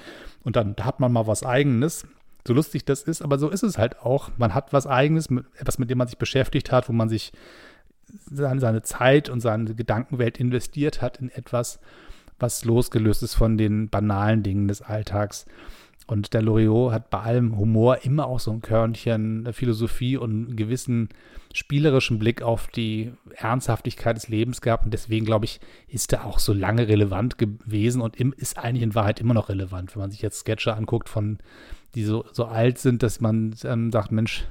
Und 0.42 0.56
dann 0.56 0.74
hat 0.80 1.00
man 1.00 1.12
mal 1.12 1.26
was 1.26 1.44
Eigenes. 1.44 2.06
So 2.46 2.52
lustig 2.52 2.84
das 2.84 3.04
ist, 3.04 3.22
aber 3.22 3.38
so 3.38 3.48
ist 3.48 3.62
es 3.62 3.78
halt 3.78 4.00
auch. 4.00 4.30
Man 4.36 4.52
hat 4.52 4.72
was 4.72 4.86
Eigenes, 4.86 5.28
etwas, 5.56 5.78
mit 5.78 5.88
dem 5.88 5.98
man 5.98 6.08
sich 6.08 6.18
beschäftigt 6.18 6.72
hat, 6.72 6.88
wo 6.88 6.92
man 6.92 7.08
sich 7.08 7.32
seine, 8.30 8.60
seine 8.60 8.82
Zeit 8.82 9.30
und 9.30 9.40
seine 9.40 9.74
Gedankenwelt 9.74 10.38
investiert 10.38 11.00
hat 11.00 11.18
in 11.18 11.30
etwas, 11.30 11.78
was 12.40 12.64
losgelöst 12.64 13.22
ist 13.22 13.34
von 13.34 13.56
den 13.56 13.88
banalen 13.88 14.42
Dingen 14.42 14.66
des 14.66 14.82
Alltags. 14.82 15.46
Und 16.06 16.34
der 16.34 16.42
Loriot 16.42 16.92
hat 16.92 17.08
bei 17.08 17.20
allem 17.20 17.56
Humor 17.56 18.04
immer 18.04 18.26
auch 18.26 18.38
so 18.38 18.50
ein 18.50 18.60
Körnchen 18.60 19.48
Philosophie 19.52 20.18
und 20.18 20.30
einen 20.30 20.56
gewissen 20.56 21.08
spielerischen 21.54 22.18
Blick 22.18 22.42
auf 22.42 22.66
die 22.66 23.12
Ernsthaftigkeit 23.36 24.16
des 24.16 24.28
Lebens 24.28 24.60
gehabt. 24.60 24.84
Und 24.84 24.92
deswegen, 24.92 25.24
glaube 25.24 25.46
ich, 25.46 25.60
ist 25.88 26.12
er 26.12 26.26
auch 26.26 26.38
so 26.38 26.52
lange 26.52 26.88
relevant 26.88 27.38
gewesen 27.38 28.02
und 28.02 28.16
ist 28.16 28.58
eigentlich 28.58 28.82
in 28.82 28.94
Wahrheit 28.94 29.20
immer 29.20 29.34
noch 29.34 29.48
relevant. 29.48 29.94
Wenn 29.94 30.00
man 30.02 30.10
sich 30.10 30.20
jetzt 30.20 30.40
Sketche 30.40 30.74
anguckt, 30.74 31.08
von, 31.08 31.38
die 31.94 32.04
so, 32.04 32.26
so 32.32 32.44
alt 32.44 32.78
sind, 32.78 33.02
dass 33.02 33.20
man 33.20 33.54
ähm, 33.64 33.90
sagt, 33.90 34.12
Mensch, 34.12 34.44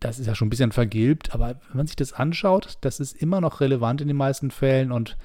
das 0.00 0.18
ist 0.18 0.26
ja 0.26 0.34
schon 0.34 0.46
ein 0.46 0.50
bisschen 0.50 0.72
vergilbt. 0.72 1.32
Aber 1.32 1.60
wenn 1.68 1.76
man 1.76 1.86
sich 1.86 1.96
das 1.96 2.12
anschaut, 2.12 2.78
das 2.80 2.98
ist 2.98 3.14
immer 3.14 3.40
noch 3.40 3.60
relevant 3.60 4.00
in 4.00 4.08
den 4.08 4.16
meisten 4.16 4.50
Fällen 4.50 4.90
und 4.90 5.16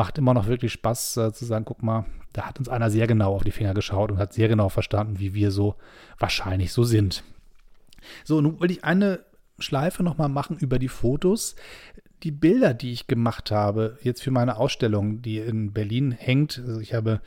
macht 0.00 0.16
immer 0.16 0.32
noch 0.32 0.46
wirklich 0.46 0.72
Spaß 0.72 1.18
äh, 1.18 1.32
zu 1.34 1.44
sagen, 1.44 1.66
guck 1.66 1.82
mal, 1.82 2.06
da 2.32 2.46
hat 2.46 2.58
uns 2.58 2.70
einer 2.70 2.90
sehr 2.90 3.06
genau 3.06 3.34
auf 3.34 3.44
die 3.44 3.50
Finger 3.50 3.74
geschaut 3.74 4.10
und 4.10 4.16
hat 4.16 4.32
sehr 4.32 4.48
genau 4.48 4.70
verstanden, 4.70 5.18
wie 5.18 5.34
wir 5.34 5.50
so 5.50 5.74
wahrscheinlich 6.18 6.72
so 6.72 6.84
sind. 6.84 7.22
So, 8.24 8.40
nun 8.40 8.58
will 8.62 8.70
ich 8.70 8.82
eine 8.82 9.20
Schleife 9.58 10.02
nochmal 10.02 10.30
machen 10.30 10.56
über 10.56 10.78
die 10.78 10.88
Fotos. 10.88 11.54
Die 12.22 12.30
Bilder, 12.30 12.72
die 12.72 12.92
ich 12.92 13.08
gemacht 13.08 13.50
habe, 13.50 13.98
jetzt 14.00 14.22
für 14.22 14.30
meine 14.30 14.56
Ausstellung, 14.56 15.20
die 15.20 15.36
in 15.36 15.74
Berlin 15.74 16.12
hängt, 16.12 16.62
also 16.66 16.80
ich 16.80 16.94
habe 16.94 17.20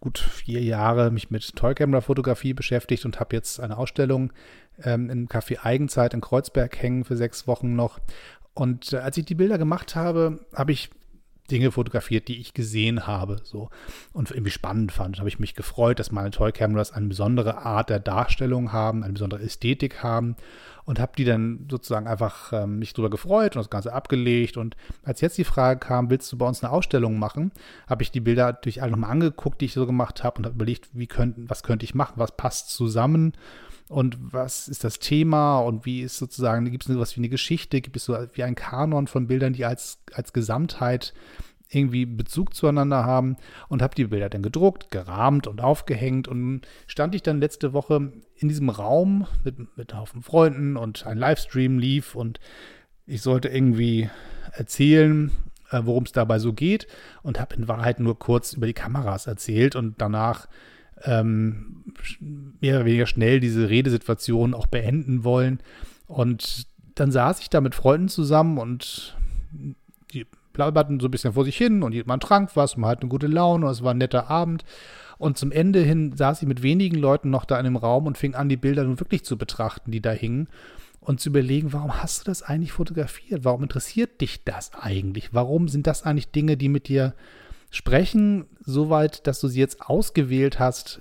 gut 0.00 0.18
vier 0.18 0.62
Jahre 0.62 1.10
mich 1.10 1.30
mit 1.30 1.56
Toy-Camera-Fotografie 1.56 2.54
beschäftigt 2.54 3.04
und 3.04 3.20
habe 3.20 3.36
jetzt 3.36 3.60
eine 3.60 3.76
Ausstellung 3.76 4.32
ähm, 4.82 5.10
im 5.10 5.28
Café 5.28 5.58
Eigenzeit 5.62 6.14
in 6.14 6.22
Kreuzberg 6.22 6.80
hängen 6.80 7.04
für 7.04 7.18
sechs 7.18 7.46
Wochen 7.46 7.76
noch. 7.76 7.98
Und 8.54 8.94
äh, 8.94 8.96
als 8.96 9.18
ich 9.18 9.26
die 9.26 9.34
Bilder 9.34 9.58
gemacht 9.58 9.94
habe, 9.94 10.46
habe 10.54 10.72
ich 10.72 10.88
Dinge 11.50 11.70
fotografiert, 11.70 12.28
die 12.28 12.40
ich 12.40 12.54
gesehen 12.54 13.06
habe, 13.06 13.40
so 13.42 13.70
und 14.12 14.30
irgendwie 14.30 14.50
spannend 14.50 14.92
fand. 14.92 15.18
habe 15.18 15.28
ich 15.28 15.38
mich 15.38 15.54
gefreut, 15.54 15.98
dass 15.98 16.12
meine 16.12 16.30
Toy 16.30 16.52
Cameras 16.52 16.92
eine 16.92 17.08
besondere 17.08 17.58
Art 17.58 17.90
der 17.90 18.00
Darstellung 18.00 18.72
haben, 18.72 19.02
eine 19.02 19.14
besondere 19.14 19.42
Ästhetik 19.42 20.02
haben 20.02 20.36
und 20.88 20.98
habe 20.98 21.12
die 21.18 21.24
dann 21.24 21.66
sozusagen 21.70 22.06
einfach 22.06 22.52
ähm, 22.54 22.78
mich 22.78 22.94
darüber 22.94 23.10
gefreut 23.10 23.56
und 23.56 23.60
das 23.60 23.68
Ganze 23.68 23.92
abgelegt. 23.92 24.56
Und 24.56 24.74
als 25.04 25.20
jetzt 25.20 25.36
die 25.36 25.44
Frage 25.44 25.80
kam, 25.80 26.08
willst 26.08 26.32
du 26.32 26.38
bei 26.38 26.46
uns 26.46 26.64
eine 26.64 26.72
Ausstellung 26.72 27.18
machen, 27.18 27.52
habe 27.86 28.02
ich 28.02 28.10
die 28.10 28.20
Bilder 28.20 28.46
natürlich 28.46 28.80
alle 28.80 28.92
nochmal 28.92 29.10
angeguckt, 29.10 29.60
die 29.60 29.66
ich 29.66 29.74
so 29.74 29.86
gemacht 29.86 30.24
habe 30.24 30.38
und 30.38 30.46
habe 30.46 30.54
überlegt, 30.54 30.88
wie 30.94 31.06
könnten, 31.06 31.50
was 31.50 31.62
könnte 31.62 31.84
ich 31.84 31.94
machen, 31.94 32.14
was 32.16 32.36
passt 32.36 32.70
zusammen 32.70 33.34
und 33.88 34.18
was 34.20 34.68
ist 34.68 34.84
das 34.84 34.98
Thema? 34.98 35.60
Und 35.60 35.86
wie 35.86 36.02
ist 36.02 36.18
sozusagen, 36.18 36.70
gibt 36.70 36.86
es 36.86 36.92
sowas 36.92 37.16
wie 37.16 37.20
eine 37.20 37.30
Geschichte, 37.30 37.80
gibt 37.80 37.96
es 37.96 38.04
so 38.04 38.16
wie 38.34 38.42
ein 38.42 38.54
Kanon 38.54 39.06
von 39.06 39.26
Bildern, 39.26 39.54
die 39.54 39.64
als, 39.64 39.98
als 40.12 40.32
Gesamtheit 40.34 41.14
irgendwie 41.70 42.04
Bezug 42.04 42.54
zueinander 42.54 43.06
haben? 43.06 43.36
Und 43.68 43.80
habe 43.80 43.94
die 43.94 44.04
Bilder 44.04 44.28
dann 44.28 44.42
gedruckt, 44.42 44.90
gerahmt 44.90 45.46
und 45.46 45.62
aufgehängt. 45.62 46.28
Und 46.28 46.62
stand 46.86 47.14
ich 47.14 47.22
dann 47.22 47.40
letzte 47.40 47.72
Woche 47.72 48.12
in 48.36 48.48
diesem 48.48 48.68
Raum 48.68 49.26
mit, 49.42 49.76
mit 49.78 49.92
einem 49.92 50.00
Haufen 50.02 50.22
Freunden 50.22 50.76
und 50.76 51.06
ein 51.06 51.16
Livestream 51.16 51.78
lief. 51.78 52.14
Und 52.14 52.40
ich 53.06 53.22
sollte 53.22 53.48
irgendwie 53.48 54.10
erzählen, 54.52 55.32
äh, 55.70 55.80
worum 55.84 56.04
es 56.04 56.12
dabei 56.12 56.38
so 56.38 56.52
geht. 56.52 56.88
Und 57.22 57.40
habe 57.40 57.54
in 57.54 57.68
Wahrheit 57.68 58.00
nur 58.00 58.18
kurz 58.18 58.52
über 58.52 58.66
die 58.66 58.74
Kameras 58.74 59.26
erzählt. 59.26 59.76
Und 59.76 59.94
danach 60.02 60.46
ähm, 61.04 61.84
mehr 62.60 62.76
oder 62.76 62.84
weniger 62.84 63.06
schnell 63.06 63.40
diese 63.40 63.68
Redesituation 63.68 64.54
auch 64.54 64.66
beenden 64.66 65.24
wollen. 65.24 65.60
Und 66.06 66.66
dann 66.94 67.12
saß 67.12 67.40
ich 67.40 67.50
da 67.50 67.60
mit 67.60 67.74
Freunden 67.74 68.08
zusammen 68.08 68.58
und 68.58 69.16
die 70.12 70.26
plauderten 70.52 71.00
so 71.00 71.08
ein 71.08 71.10
bisschen 71.10 71.34
vor 71.34 71.44
sich 71.44 71.56
hin 71.56 71.82
und 71.82 72.06
man 72.06 72.20
trank 72.20 72.50
was, 72.54 72.76
man 72.76 72.90
hatte 72.90 73.02
eine 73.02 73.10
gute 73.10 73.28
Laune 73.28 73.66
und 73.66 73.72
es 73.72 73.82
war 73.82 73.94
ein 73.94 73.98
netter 73.98 74.28
Abend. 74.28 74.64
Und 75.18 75.36
zum 75.36 75.50
Ende 75.50 75.80
hin 75.80 76.16
saß 76.16 76.42
ich 76.42 76.48
mit 76.48 76.62
wenigen 76.62 76.96
Leuten 76.96 77.30
noch 77.30 77.44
da 77.44 77.58
in 77.58 77.64
dem 77.64 77.76
Raum 77.76 78.06
und 78.06 78.16
fing 78.16 78.34
an, 78.34 78.48
die 78.48 78.56
Bilder 78.56 78.84
nun 78.84 79.00
wirklich 79.00 79.24
zu 79.24 79.36
betrachten, 79.36 79.90
die 79.90 80.00
da 80.00 80.12
hingen 80.12 80.48
und 81.00 81.20
zu 81.20 81.30
überlegen, 81.30 81.72
warum 81.72 82.02
hast 82.02 82.20
du 82.20 82.24
das 82.26 82.42
eigentlich 82.42 82.72
fotografiert? 82.72 83.44
Warum 83.44 83.62
interessiert 83.62 84.20
dich 84.20 84.44
das 84.44 84.72
eigentlich? 84.74 85.32
Warum 85.32 85.68
sind 85.68 85.86
das 85.86 86.02
eigentlich 86.02 86.30
Dinge, 86.30 86.56
die 86.56 86.68
mit 86.68 86.88
dir 86.88 87.14
sprechen, 87.70 88.46
soweit, 88.60 89.26
dass 89.26 89.40
du 89.40 89.48
sie 89.48 89.60
jetzt 89.60 89.82
ausgewählt 89.82 90.58
hast 90.58 91.00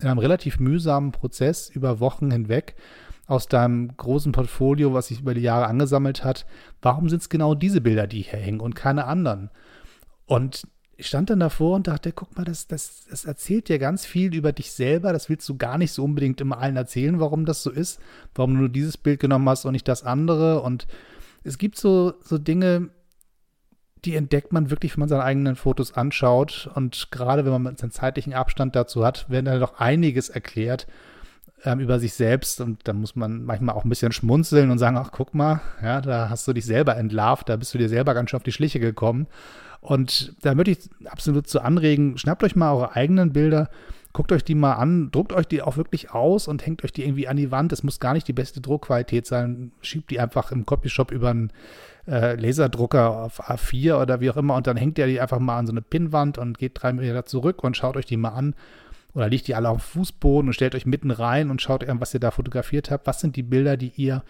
in 0.00 0.08
einem 0.08 0.18
relativ 0.18 0.60
mühsamen 0.60 1.12
Prozess 1.12 1.70
über 1.70 2.00
Wochen 2.00 2.30
hinweg 2.30 2.76
aus 3.26 3.48
deinem 3.48 3.96
großen 3.96 4.32
Portfolio, 4.32 4.94
was 4.94 5.08
sich 5.08 5.20
über 5.20 5.34
die 5.34 5.40
Jahre 5.40 5.66
angesammelt 5.66 6.22
hat. 6.22 6.46
Warum 6.80 7.08
sind 7.08 7.22
es 7.22 7.28
genau 7.28 7.54
diese 7.54 7.80
Bilder, 7.80 8.06
die 8.06 8.22
hier 8.22 8.38
hängen 8.38 8.60
und 8.60 8.76
keine 8.76 9.06
anderen? 9.06 9.50
Und 10.26 10.66
ich 10.96 11.08
stand 11.08 11.28
dann 11.28 11.40
davor 11.40 11.76
und 11.76 11.88
dachte, 11.88 12.12
guck 12.12 12.36
mal, 12.36 12.44
das, 12.44 12.68
das, 12.68 13.04
das 13.10 13.24
erzählt 13.24 13.68
dir 13.68 13.78
ganz 13.78 14.06
viel 14.06 14.34
über 14.34 14.52
dich 14.52 14.72
selber. 14.72 15.12
Das 15.12 15.28
willst 15.28 15.48
du 15.48 15.56
gar 15.56 15.76
nicht 15.76 15.92
so 15.92 16.04
unbedingt 16.04 16.40
immer 16.40 16.58
allen 16.58 16.76
erzählen, 16.76 17.20
warum 17.20 17.44
das 17.44 17.62
so 17.62 17.70
ist, 17.70 18.00
warum 18.34 18.54
du 18.54 18.60
nur 18.60 18.68
dieses 18.68 18.96
Bild 18.96 19.20
genommen 19.20 19.48
hast 19.48 19.64
und 19.64 19.72
nicht 19.72 19.88
das 19.88 20.04
andere. 20.04 20.62
Und 20.62 20.86
es 21.44 21.58
gibt 21.58 21.76
so, 21.76 22.14
so 22.22 22.38
Dinge, 22.38 22.90
die 24.04 24.14
entdeckt 24.14 24.52
man 24.52 24.70
wirklich, 24.70 24.96
wenn 24.96 25.00
man 25.00 25.08
seine 25.08 25.24
eigenen 25.24 25.56
Fotos 25.56 25.92
anschaut. 25.94 26.70
Und 26.74 27.08
gerade 27.10 27.44
wenn 27.44 27.62
man 27.62 27.76
seinen 27.76 27.90
zeitlichen 27.90 28.34
Abstand 28.34 28.76
dazu 28.76 29.04
hat, 29.04 29.28
werden 29.30 29.46
da 29.46 29.58
doch 29.58 29.80
einiges 29.80 30.28
erklärt 30.28 30.86
ähm, 31.64 31.80
über 31.80 31.98
sich 31.98 32.14
selbst. 32.14 32.60
Und 32.60 32.86
da 32.86 32.92
muss 32.92 33.16
man 33.16 33.44
manchmal 33.44 33.74
auch 33.74 33.84
ein 33.84 33.88
bisschen 33.88 34.12
schmunzeln 34.12 34.70
und 34.70 34.78
sagen, 34.78 34.96
ach, 34.96 35.10
guck 35.12 35.34
mal, 35.34 35.60
ja, 35.82 36.00
da 36.00 36.30
hast 36.30 36.46
du 36.46 36.52
dich 36.52 36.64
selber 36.64 36.96
entlarvt, 36.96 37.48
da 37.48 37.56
bist 37.56 37.74
du 37.74 37.78
dir 37.78 37.88
selber 37.88 38.14
ganz 38.14 38.30
schön 38.30 38.38
auf 38.38 38.44
die 38.44 38.52
Schliche 38.52 38.80
gekommen. 38.80 39.26
Und 39.80 40.34
da 40.42 40.54
möchte 40.54 40.72
ich 40.72 40.90
absolut 41.06 41.48
zu 41.48 41.60
anregen, 41.60 42.18
schnappt 42.18 42.42
euch 42.42 42.56
mal 42.56 42.72
eure 42.72 42.96
eigenen 42.96 43.32
Bilder, 43.32 43.68
guckt 44.16 44.32
euch 44.32 44.44
die 44.44 44.54
mal 44.54 44.72
an, 44.72 45.10
druckt 45.10 45.34
euch 45.34 45.46
die 45.46 45.60
auch 45.60 45.76
wirklich 45.76 46.12
aus 46.12 46.48
und 46.48 46.64
hängt 46.64 46.82
euch 46.82 46.92
die 46.92 47.04
irgendwie 47.04 47.28
an 47.28 47.36
die 47.36 47.50
Wand. 47.50 47.70
Es 47.74 47.82
muss 47.82 48.00
gar 48.00 48.14
nicht 48.14 48.26
die 48.26 48.32
beste 48.32 48.62
Druckqualität 48.62 49.26
sein. 49.26 49.72
Schiebt 49.82 50.10
die 50.10 50.18
einfach 50.18 50.52
im 50.52 50.64
Copyshop 50.64 51.10
über 51.10 51.28
einen 51.28 51.52
äh, 52.08 52.34
Laserdrucker 52.34 53.10
auf 53.10 53.46
A4 53.50 54.00
oder 54.00 54.22
wie 54.22 54.30
auch 54.30 54.38
immer 54.38 54.54
und 54.54 54.66
dann 54.66 54.78
hängt 54.78 54.96
ihr 54.96 55.06
die 55.06 55.20
einfach 55.20 55.38
mal 55.38 55.58
an 55.58 55.66
so 55.66 55.72
eine 55.74 55.82
Pinnwand 55.82 56.38
und 56.38 56.56
geht 56.56 56.82
drei 56.82 56.94
Meter 56.94 57.26
zurück 57.26 57.62
und 57.62 57.76
schaut 57.76 57.98
euch 57.98 58.06
die 58.06 58.16
mal 58.16 58.30
an. 58.30 58.54
Oder 59.12 59.28
liegt 59.28 59.48
die 59.48 59.54
alle 59.54 59.68
auf 59.68 59.82
dem 59.82 60.00
Fußboden 60.00 60.48
und 60.48 60.54
stellt 60.54 60.74
euch 60.74 60.86
mitten 60.86 61.10
rein 61.10 61.50
und 61.50 61.60
schaut, 61.60 61.84
was 61.86 62.14
ihr 62.14 62.20
da 62.20 62.30
fotografiert 62.30 62.90
habt. 62.90 63.06
Was 63.06 63.20
sind 63.20 63.36
die 63.36 63.42
Bilder, 63.42 63.76
die 63.76 63.92
ihr 63.96 64.24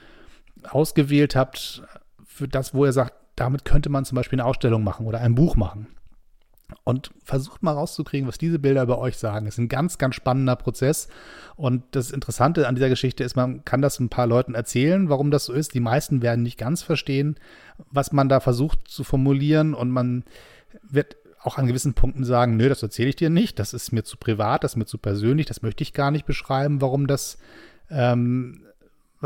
ausgewählt 0.68 1.36
habt 1.36 1.84
für 2.26 2.48
das, 2.48 2.74
wo 2.74 2.86
ihr 2.86 2.92
sagt, 2.92 3.14
damit 3.36 3.64
könnte 3.64 3.88
man 3.88 4.04
zum 4.04 4.16
Beispiel 4.16 4.40
eine 4.40 4.48
Ausstellung 4.48 4.82
machen 4.82 5.06
oder 5.06 5.20
ein 5.20 5.36
Buch 5.36 5.54
machen. 5.54 5.86
Und 6.84 7.10
versucht 7.24 7.62
mal 7.62 7.72
rauszukriegen, 7.72 8.28
was 8.28 8.38
diese 8.38 8.58
Bilder 8.58 8.82
über 8.82 8.98
euch 8.98 9.16
sagen. 9.18 9.46
Es 9.46 9.54
ist 9.54 9.58
ein 9.58 9.68
ganz, 9.68 9.98
ganz 9.98 10.14
spannender 10.14 10.56
Prozess. 10.56 11.08
Und 11.54 11.84
das 11.92 12.10
Interessante 12.10 12.66
an 12.66 12.74
dieser 12.74 12.88
Geschichte 12.88 13.24
ist, 13.24 13.36
man 13.36 13.64
kann 13.64 13.82
das 13.82 14.00
ein 14.00 14.08
paar 14.08 14.26
Leuten 14.26 14.54
erzählen, 14.54 15.08
warum 15.08 15.30
das 15.30 15.46
so 15.46 15.52
ist. 15.52 15.74
Die 15.74 15.80
meisten 15.80 16.22
werden 16.22 16.42
nicht 16.42 16.58
ganz 16.58 16.82
verstehen, 16.82 17.36
was 17.90 18.12
man 18.12 18.28
da 18.28 18.40
versucht 18.40 18.88
zu 18.88 19.04
formulieren. 19.04 19.74
Und 19.74 19.90
man 19.90 20.24
wird 20.82 21.16
auch 21.40 21.58
an 21.58 21.66
gewissen 21.66 21.94
Punkten 21.94 22.24
sagen, 22.24 22.56
nö, 22.56 22.68
das 22.68 22.82
erzähle 22.82 23.10
ich 23.10 23.16
dir 23.16 23.30
nicht, 23.30 23.58
das 23.58 23.72
ist 23.72 23.92
mir 23.92 24.02
zu 24.02 24.16
privat, 24.16 24.64
das 24.64 24.72
ist 24.72 24.76
mir 24.76 24.86
zu 24.86 24.98
persönlich, 24.98 25.46
das 25.46 25.62
möchte 25.62 25.82
ich 25.82 25.92
gar 25.92 26.10
nicht 26.10 26.26
beschreiben, 26.26 26.80
warum 26.80 27.06
das 27.06 27.38
ähm, 27.88 28.62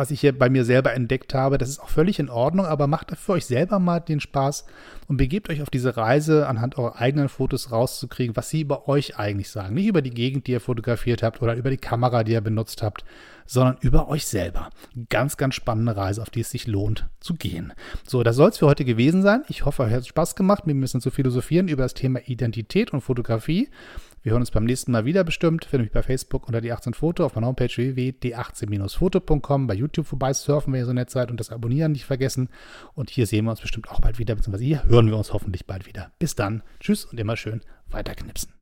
was 0.01 0.11
ich 0.11 0.21
hier 0.21 0.37
bei 0.37 0.49
mir 0.49 0.65
selber 0.65 0.95
entdeckt 0.95 1.35
habe. 1.35 1.59
Das 1.59 1.69
ist 1.69 1.79
auch 1.79 1.91
völlig 1.91 2.19
in 2.19 2.31
Ordnung, 2.31 2.65
aber 2.65 2.87
macht 2.87 3.17
für 3.17 3.33
euch 3.33 3.45
selber 3.45 3.79
mal 3.79 4.01
den 4.01 4.19
Spaß 4.19 4.65
und 5.09 5.19
begebt 5.19 5.51
euch 5.51 5.61
auf 5.61 5.69
diese 5.69 5.97
Reise, 5.97 6.49
anhand 6.49 6.79
eurer 6.79 6.97
eigenen 6.97 7.29
Fotos 7.29 7.71
rauszukriegen, 7.71 8.35
was 8.35 8.49
sie 8.49 8.63
über 8.63 8.89
euch 8.89 9.19
eigentlich 9.19 9.51
sagen. 9.51 9.75
Nicht 9.75 9.87
über 9.87 10.01
die 10.01 10.11
Gegend, 10.11 10.47
die 10.47 10.53
ihr 10.53 10.61
fotografiert 10.61 11.23
habt 11.23 11.43
oder 11.43 11.55
über 11.55 11.69
die 11.69 11.77
Kamera, 11.77 12.25
die 12.25 12.33
ihr 12.33 12.41
benutzt 12.41 12.83
habt, 12.83 13.05
sondern 13.45 13.77
über 13.81 14.09
euch 14.09 14.27
selber. 14.27 14.71
Ganz, 15.11 15.37
ganz 15.37 15.55
spannende 15.55 15.97
Reise, 15.97 16.23
auf 16.23 16.31
die 16.31 16.41
es 16.41 16.51
sich 16.51 16.67
lohnt 16.67 17.07
zu 17.21 17.35
gehen. 17.35 17.73
So, 18.07 18.23
das 18.23 18.37
soll 18.37 18.51
es 18.51 18.59
für 18.59 18.67
heute 18.67 18.85
gewesen 18.87 19.23
sein. 19.23 19.43
Ich 19.49 19.67
hoffe, 19.67 19.83
euch 19.83 19.93
hat 19.93 20.01
es 20.01 20.07
Spaß 20.07 20.35
gemacht, 20.35 20.67
mir 20.67 20.75
ein 20.75 20.81
bisschen 20.81 21.01
zu 21.01 21.11
philosophieren 21.11 21.69
über 21.69 21.83
das 21.83 21.95
Thema 21.95 22.21
Identität 22.25 22.93
und 22.93 23.03
Fotografie. 23.03 23.69
Wir 24.23 24.33
hören 24.33 24.43
uns 24.43 24.51
beim 24.51 24.65
nächsten 24.65 24.93
Mal 24.93 25.07
wieder 25.07 25.25
bestimmt. 25.25 25.65
Finde 25.65 25.85
mich 25.85 25.93
bei 25.93 26.03
Facebook 26.03 26.47
unter 26.47 26.61
die 26.61 26.73
18 26.73 26.93
Foto, 26.93 27.25
auf 27.25 27.35
meiner 27.35 27.47
Homepage 27.47 27.75
www.d18-foto.com, 27.75 29.67
bei 29.67 29.75
YouTube 29.75 30.07
vorbei 30.07 30.33
surfen, 30.35 30.73
wenn 30.73 30.81
ihr 30.81 30.87
so 30.87 30.93
nett 30.93 31.11
seid 31.11 31.31
und 31.31 31.41
das 31.41 31.51
Abonnieren 31.51 31.93
nicht 31.93 32.05
vergessen. 32.05 32.51
Und 32.95 33.09
hier 33.09 33.27
sehen 33.27 33.47
wir 33.47 33.53
uns 33.53 33.63
bestimmt 33.63 33.89
auch 33.89 34.01
bald 34.01 34.19
wieder, 34.19 34.35
beziehungsweise 34.35 34.65
hier 34.65 34.85
hören 34.85 35.07
wir 35.07 35.17
uns 35.17 35.33
hoffentlich 35.33 35.67
bald 35.67 35.87
wieder. 35.87 36.11
Bis 36.19 36.35
dann. 36.35 36.63
Tschüss 36.81 37.07
und 37.07 37.19
immer 37.19 37.37
schön 37.37 37.63
weiterknipsen. 37.89 38.53